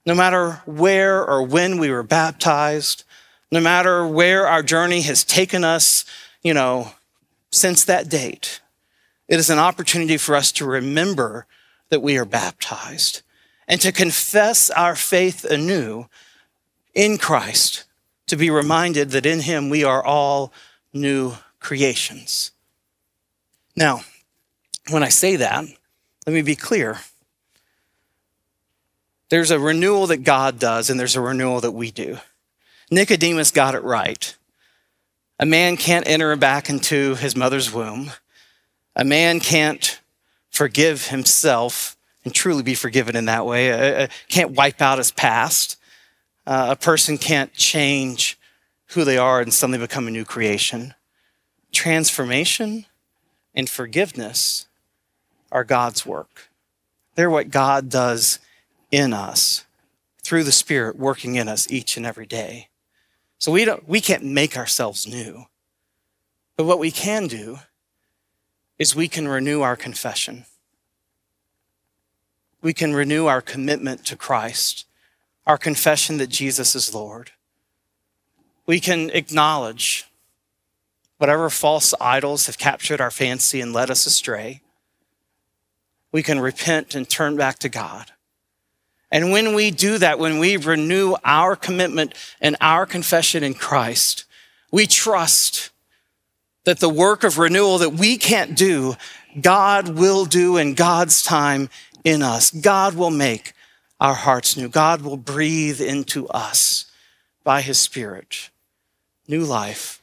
no 0.07 0.14
matter 0.14 0.62
where 0.64 1.24
or 1.24 1.42
when 1.42 1.78
we 1.78 1.90
were 1.90 2.02
baptized, 2.02 3.05
no 3.50 3.61
matter 3.61 4.07
where 4.07 4.46
our 4.46 4.62
journey 4.62 5.02
has 5.02 5.24
taken 5.24 5.64
us, 5.64 6.05
you 6.42 6.55
know, 6.55 6.92
since 7.50 7.85
that 7.85 8.09
date, 8.09 8.61
it 9.28 9.38
is 9.38 9.50
an 9.50 9.59
opportunity 9.59 10.16
for 10.16 10.35
us 10.35 10.52
to 10.52 10.64
remember 10.64 11.46
that 11.90 12.00
we 12.00 12.16
are 12.16 12.24
baptized 12.24 13.22
and 13.68 13.81
to 13.81 13.92
confess 13.92 14.70
our 14.70 14.96
faith 14.96 15.44
anew 15.44 16.07
in 16.94 17.18
Christ, 17.18 17.85
to 18.26 18.37
be 18.37 18.50
reminded 18.50 19.11
that 19.11 19.26
in 19.26 19.40
Him 19.40 19.68
we 19.68 19.85
are 19.85 20.05
all 20.05 20.52
new 20.92 21.35
creations. 21.61 22.52
Now, 23.76 24.02
when 24.92 25.02
I 25.02 25.09
say 25.09 25.37
that, 25.37 25.64
let 26.26 26.33
me 26.33 26.42
be 26.42 26.55
clear. 26.55 27.00
There's 29.31 29.50
a 29.50 29.59
renewal 29.59 30.07
that 30.09 30.18
God 30.18 30.59
does, 30.59 30.90
and 30.90 31.00
there's 31.00 31.16
a 31.16 31.20
renewal 31.20 31.61
that 31.61 31.72
we 31.72 31.90
do. 31.90 32.18
Nicodemus 32.90 33.50
got 33.50 33.74
it 33.74 33.83
right. 33.83 34.37
A 35.38 35.46
man 35.46 35.76
can't 35.76 36.07
enter 36.07 36.37
back 36.37 36.68
into 36.68 37.14
his 37.14 37.35
mother's 37.35 37.72
womb. 37.72 38.12
A 38.94 39.05
man 39.05 39.40
can't 39.40 40.00
forgive 40.50 41.07
himself 41.07 41.96
and 42.24 42.35
truly 42.35 42.62
be 42.62 42.74
forgiven 42.74 43.16
in 43.16 43.24
that 43.24 43.46
way. 43.46 43.70
A, 43.70 44.09
can't 44.28 44.52
wipe 44.52 44.83
out 44.83 44.98
his 44.98 45.11
past. 45.11 45.78
Uh, 46.46 46.68
a 46.70 46.76
person 46.76 47.16
can't 47.16 47.52
change 47.55 48.38
who 48.88 49.05
they 49.05 49.16
are 49.16 49.40
and 49.40 49.52
suddenly 49.52 49.78
become 49.78 50.07
a 50.07 50.11
new 50.11 50.24
creation. 50.24 50.94
Transformation 51.72 52.85
and 53.55 53.68
forgiveness 53.68 54.66
are 55.53 55.62
God's 55.62 56.05
work. 56.05 56.51
They're 57.15 57.31
what 57.31 57.51
God 57.51 57.88
does 57.88 58.41
in 58.91 59.12
us 59.12 59.65
through 60.23 60.45
the 60.45 60.53
Spirit 60.53 60.97
working 60.97 61.37
in 61.37 61.49
us 61.49 61.71
each 61.71 61.97
and 61.97 62.07
every 62.07 62.27
day. 62.27 62.69
So 63.38 63.53
we, 63.53 63.65
don't, 63.65 63.88
we 63.88 64.01
can't 64.01 64.25
make 64.25 64.57
ourselves 64.57 65.07
new. 65.07 65.45
But 66.57 66.65
what 66.65 66.79
we 66.79 66.91
can 66.91 67.27
do 67.27 67.59
is 68.79 68.97
we 68.97 69.09
can 69.09 69.29
renew 69.29 69.61
our 69.61 69.77
confession. 69.77 70.45
We 72.62 72.73
can 72.73 72.95
renew 72.95 73.27
our 73.27 73.41
commitment 73.41 74.07
to 74.07 74.17
Christ, 74.17 74.87
our 75.47 75.59
confession 75.59 76.19
that 76.19 76.29
Jesus 76.29 76.75
is 76.75 76.95
Lord. 76.95 77.33
We 78.65 78.79
can 78.81 79.11
acknowledge 79.11 80.07
whatever 81.19 81.51
false 81.51 81.93
idols 82.01 82.47
have 82.47 82.59
captured 82.59 83.01
our 83.01 83.11
fancy 83.11 83.61
and 83.61 83.73
led 83.73 83.91
us 83.91 84.07
astray 84.07 84.62
we 86.12 86.22
can 86.22 86.38
repent 86.38 86.94
and 86.94 87.09
turn 87.09 87.37
back 87.37 87.59
to 87.61 87.68
God. 87.68 88.12
And 89.11 89.33
when 89.33 89.55
we 89.55 89.70
do 89.70 89.98
that, 89.98 90.18
when 90.18 90.38
we 90.38 90.57
renew 90.57 91.16
our 91.25 91.57
commitment 91.57 92.14
and 92.40 92.57
our 92.61 92.87
confession 92.87 93.42
in 93.42 93.55
Christ, 93.55 94.25
we 94.70 94.87
trust 94.87 95.70
that 96.64 96.81
the 96.81 96.88
work 96.88 97.25
of 97.25 97.38
renewal 97.38 97.79
that 97.79 97.92
we 97.92 98.16
can't 98.16 98.57
do, 98.57 98.94
God 99.40 99.90
will 99.90 100.25
do 100.25 100.57
in 100.57 100.75
God's 100.75 101.22
time 101.22 101.68
in 102.05 102.22
us. 102.22 102.51
God 102.51 102.94
will 102.94 103.11
make 103.11 103.53
our 104.01 104.14
hearts 104.14 104.57
new. 104.57 104.68
God 104.68 105.03
will 105.03 105.16
breathe 105.16 105.81
into 105.81 106.29
us 106.29 106.87
by 107.44 107.61
his 107.61 107.79
Spirit 107.79 108.51
new 109.29 109.44
life, 109.44 110.03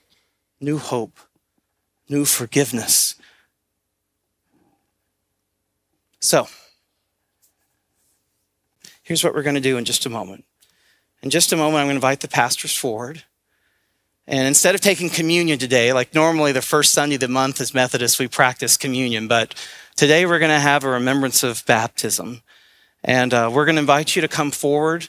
new 0.62 0.78
hope, 0.78 1.20
new 2.08 2.26
forgiveness, 2.26 3.16
So, 6.22 6.48
here's 9.04 9.24
what 9.24 9.34
we're 9.34 9.44
going 9.44 9.56
to 9.56 9.62
do 9.62 9.78
in 9.78 9.86
just 9.86 10.06
a 10.06 10.10
moment. 10.10 10.44
In 11.22 11.30
just 11.30 11.54
a 11.54 11.58
moment, 11.58 11.78
I'm 11.78 11.86
going 11.86 11.94
to 11.94 11.96
invite 11.96 12.20
the 12.20 12.28
pastors 12.28 12.76
forward. 12.76 13.24
And 14.28 14.46
instead 14.46 14.76
of 14.76 14.82
taking 14.82 15.10
communion 15.10 15.58
today, 15.58 15.94
like 15.94 16.14
normally 16.14 16.52
the 16.52 16.62
first 16.62 16.92
Sunday 16.92 17.16
of 17.16 17.22
the 17.22 17.30
month 17.30 17.62
as 17.62 17.74
Methodists, 17.74 18.20
we 18.20 18.28
practice 18.28 18.76
communion, 18.76 19.28
but 19.28 19.56
today 19.96 20.26
we're 20.26 20.40
going 20.40 20.52
to 20.52 20.60
have 20.60 20.84
a 20.84 20.90
remembrance 20.90 21.42
of 21.42 21.66
baptism. 21.66 22.42
And 23.02 23.34
uh, 23.34 23.50
we're 23.52 23.66
going 23.66 23.76
to 23.76 23.82
invite 23.82 24.16
you 24.16 24.22
to 24.22 24.28
come 24.28 24.52
forward 24.52 25.08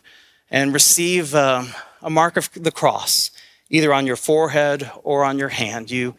and 0.48 0.72
receive 0.72 1.34
uh, 1.34 1.64
a 2.02 2.08
mark 2.08 2.36
of 2.36 2.50
the 2.54 2.70
cross, 2.70 3.32
either 3.68 3.92
on 3.92 4.06
your 4.06 4.16
forehead 4.16 4.88
or 5.02 5.24
on 5.24 5.38
your 5.38 5.48
hand. 5.48 5.90
You 5.90 6.14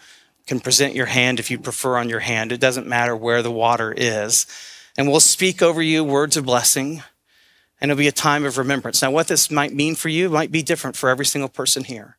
can 0.47 0.59
present 0.59 0.95
your 0.95 1.05
hand 1.05 1.39
if 1.39 1.49
you 1.49 1.57
prefer 1.57 1.97
on 1.97 2.09
your 2.09 2.19
hand. 2.19 2.51
It 2.51 2.59
doesn't 2.59 2.87
matter 2.87 3.15
where 3.15 3.41
the 3.41 3.51
water 3.51 3.93
is 3.95 4.45
and 4.97 5.09
we'll 5.09 5.19
speak 5.19 5.61
over 5.61 5.81
you 5.81 6.03
words 6.03 6.37
of 6.37 6.45
blessing, 6.45 7.03
and 7.79 7.89
it'll 7.89 7.99
be 7.99 8.07
a 8.07 8.11
time 8.11 8.45
of 8.45 8.57
remembrance. 8.57 9.01
Now, 9.01 9.11
what 9.11 9.27
this 9.27 9.49
might 9.49 9.73
mean 9.73 9.95
for 9.95 10.09
you 10.09 10.29
might 10.29 10.51
be 10.51 10.61
different 10.61 10.95
for 10.95 11.09
every 11.09 11.25
single 11.25 11.49
person 11.49 11.83
here. 11.83 12.17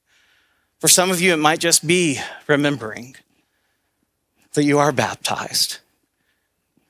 For 0.79 0.89
some 0.89 1.11
of 1.11 1.21
you, 1.21 1.33
it 1.33 1.39
might 1.39 1.61
just 1.61 1.87
be 1.87 2.19
remembering 2.49 3.15
that 4.55 4.65
you 4.65 4.79
are 4.79 4.93
baptized, 4.93 5.79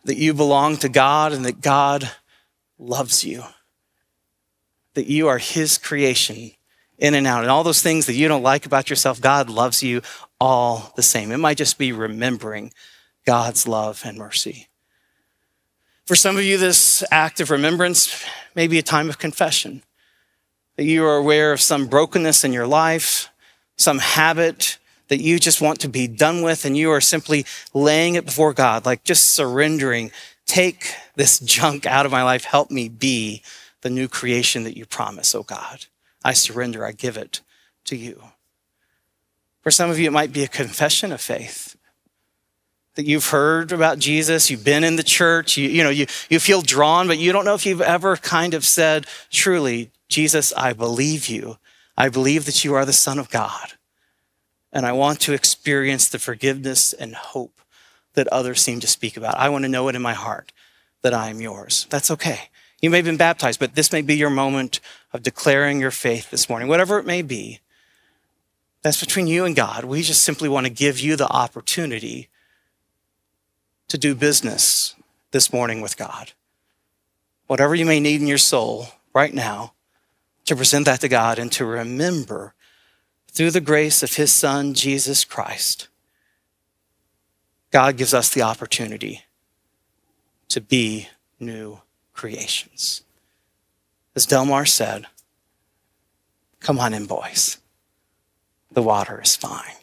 that 0.04 0.16
you 0.16 0.32
belong 0.32 0.78
to 0.78 0.88
God, 0.88 1.32
and 1.32 1.44
that 1.44 1.60
God 1.60 2.10
loves 2.78 3.24
you, 3.24 3.44
that 4.94 5.06
you 5.06 5.28
are 5.28 5.38
His 5.38 5.76
creation 5.78 6.52
in 6.98 7.14
and 7.14 7.26
out. 7.26 7.42
And 7.42 7.50
all 7.50 7.64
those 7.64 7.82
things 7.82 8.06
that 8.06 8.14
you 8.14 8.28
don't 8.28 8.42
like 8.42 8.64
about 8.64 8.88
yourself, 8.88 9.20
God 9.20 9.50
loves 9.50 9.82
you 9.82 10.00
all 10.40 10.92
the 10.96 11.02
same. 11.02 11.30
It 11.30 11.38
might 11.38 11.58
just 11.58 11.76
be 11.76 11.92
remembering 11.92 12.72
God's 13.26 13.68
love 13.68 14.02
and 14.04 14.16
mercy. 14.16 14.68
For 16.06 16.16
some 16.16 16.36
of 16.36 16.42
you, 16.42 16.58
this 16.58 17.04
act 17.12 17.40
of 17.40 17.50
remembrance 17.50 18.24
may 18.54 18.66
be 18.66 18.78
a 18.78 18.82
time 18.82 19.08
of 19.08 19.18
confession, 19.18 19.82
that 20.76 20.84
you 20.84 21.04
are 21.04 21.16
aware 21.16 21.52
of 21.52 21.60
some 21.60 21.86
brokenness 21.86 22.42
in 22.42 22.52
your 22.52 22.66
life, 22.66 23.28
some 23.76 23.98
habit 23.98 24.78
that 25.08 25.20
you 25.20 25.38
just 25.38 25.60
want 25.60 25.78
to 25.80 25.88
be 25.88 26.08
done 26.08 26.42
with, 26.42 26.64
and 26.64 26.76
you 26.76 26.90
are 26.90 27.00
simply 27.00 27.46
laying 27.72 28.16
it 28.16 28.24
before 28.24 28.52
God, 28.52 28.84
like 28.84 29.04
just 29.04 29.32
surrendering. 29.32 30.10
Take 30.46 30.94
this 31.14 31.38
junk 31.38 31.86
out 31.86 32.04
of 32.04 32.12
my 32.12 32.24
life. 32.24 32.44
Help 32.44 32.70
me 32.70 32.88
be 32.88 33.42
the 33.82 33.90
new 33.90 34.08
creation 34.08 34.64
that 34.64 34.76
you 34.76 34.86
promise, 34.86 35.34
oh 35.34 35.42
God. 35.44 35.86
I 36.24 36.32
surrender. 36.32 36.84
I 36.84 36.92
give 36.92 37.16
it 37.16 37.42
to 37.84 37.96
you. 37.96 38.22
For 39.60 39.70
some 39.70 39.90
of 39.90 39.98
you, 39.98 40.06
it 40.06 40.12
might 40.12 40.32
be 40.32 40.42
a 40.42 40.48
confession 40.48 41.12
of 41.12 41.20
faith 41.20 41.71
that 42.94 43.06
you've 43.06 43.26
heard 43.26 43.72
about 43.72 43.98
Jesus, 43.98 44.50
you've 44.50 44.64
been 44.64 44.84
in 44.84 44.96
the 44.96 45.02
church, 45.02 45.56
you, 45.56 45.68
you 45.68 45.82
know, 45.82 45.90
you, 45.90 46.06
you 46.28 46.38
feel 46.38 46.62
drawn, 46.62 47.06
but 47.06 47.18
you 47.18 47.32
don't 47.32 47.44
know 47.44 47.54
if 47.54 47.64
you've 47.64 47.80
ever 47.80 48.16
kind 48.16 48.54
of 48.54 48.64
said, 48.64 49.06
truly, 49.30 49.90
Jesus, 50.08 50.52
I 50.56 50.72
believe 50.72 51.28
you. 51.28 51.56
I 51.96 52.08
believe 52.08 52.44
that 52.46 52.64
you 52.64 52.74
are 52.74 52.84
the 52.84 52.92
Son 52.92 53.18
of 53.18 53.30
God. 53.30 53.72
And 54.72 54.86
I 54.86 54.92
want 54.92 55.20
to 55.20 55.32
experience 55.32 56.08
the 56.08 56.18
forgiveness 56.18 56.92
and 56.92 57.14
hope 57.14 57.60
that 58.14 58.28
others 58.28 58.60
seem 58.60 58.80
to 58.80 58.86
speak 58.86 59.16
about. 59.16 59.38
I 59.38 59.48
want 59.48 59.64
to 59.64 59.70
know 59.70 59.88
it 59.88 59.94
in 59.94 60.02
my 60.02 60.14
heart 60.14 60.52
that 61.02 61.14
I 61.14 61.28
am 61.28 61.40
yours. 61.40 61.86
That's 61.90 62.10
okay. 62.10 62.50
You 62.80 62.90
may 62.90 62.98
have 62.98 63.06
been 63.06 63.16
baptized, 63.16 63.60
but 63.60 63.74
this 63.74 63.92
may 63.92 64.02
be 64.02 64.16
your 64.16 64.30
moment 64.30 64.80
of 65.12 65.22
declaring 65.22 65.80
your 65.80 65.90
faith 65.90 66.30
this 66.30 66.48
morning, 66.48 66.68
whatever 66.68 66.98
it 66.98 67.06
may 67.06 67.22
be. 67.22 67.60
That's 68.82 69.00
between 69.00 69.28
you 69.28 69.44
and 69.44 69.54
God. 69.54 69.84
We 69.84 70.02
just 70.02 70.24
simply 70.24 70.48
want 70.48 70.66
to 70.66 70.72
give 70.72 70.98
you 70.98 71.16
the 71.16 71.28
opportunity 71.28 72.28
to 73.92 73.98
do 73.98 74.14
business 74.14 74.94
this 75.32 75.52
morning 75.52 75.82
with 75.82 75.98
God. 75.98 76.32
Whatever 77.46 77.74
you 77.74 77.84
may 77.84 78.00
need 78.00 78.22
in 78.22 78.26
your 78.26 78.38
soul 78.38 78.86
right 79.12 79.34
now, 79.34 79.74
to 80.46 80.56
present 80.56 80.86
that 80.86 81.02
to 81.02 81.10
God 81.10 81.38
and 81.38 81.52
to 81.52 81.66
remember 81.66 82.54
through 83.30 83.50
the 83.50 83.60
grace 83.60 84.02
of 84.02 84.14
his 84.14 84.32
son, 84.32 84.72
Jesus 84.72 85.26
Christ, 85.26 85.88
God 87.70 87.98
gives 87.98 88.14
us 88.14 88.30
the 88.30 88.40
opportunity 88.40 89.24
to 90.48 90.62
be 90.62 91.08
new 91.38 91.82
creations. 92.14 93.02
As 94.16 94.24
Delmar 94.24 94.64
said, 94.64 95.04
come 96.60 96.78
on 96.78 96.94
in, 96.94 97.04
boys. 97.04 97.58
The 98.70 98.82
water 98.82 99.20
is 99.20 99.36
fine. 99.36 99.81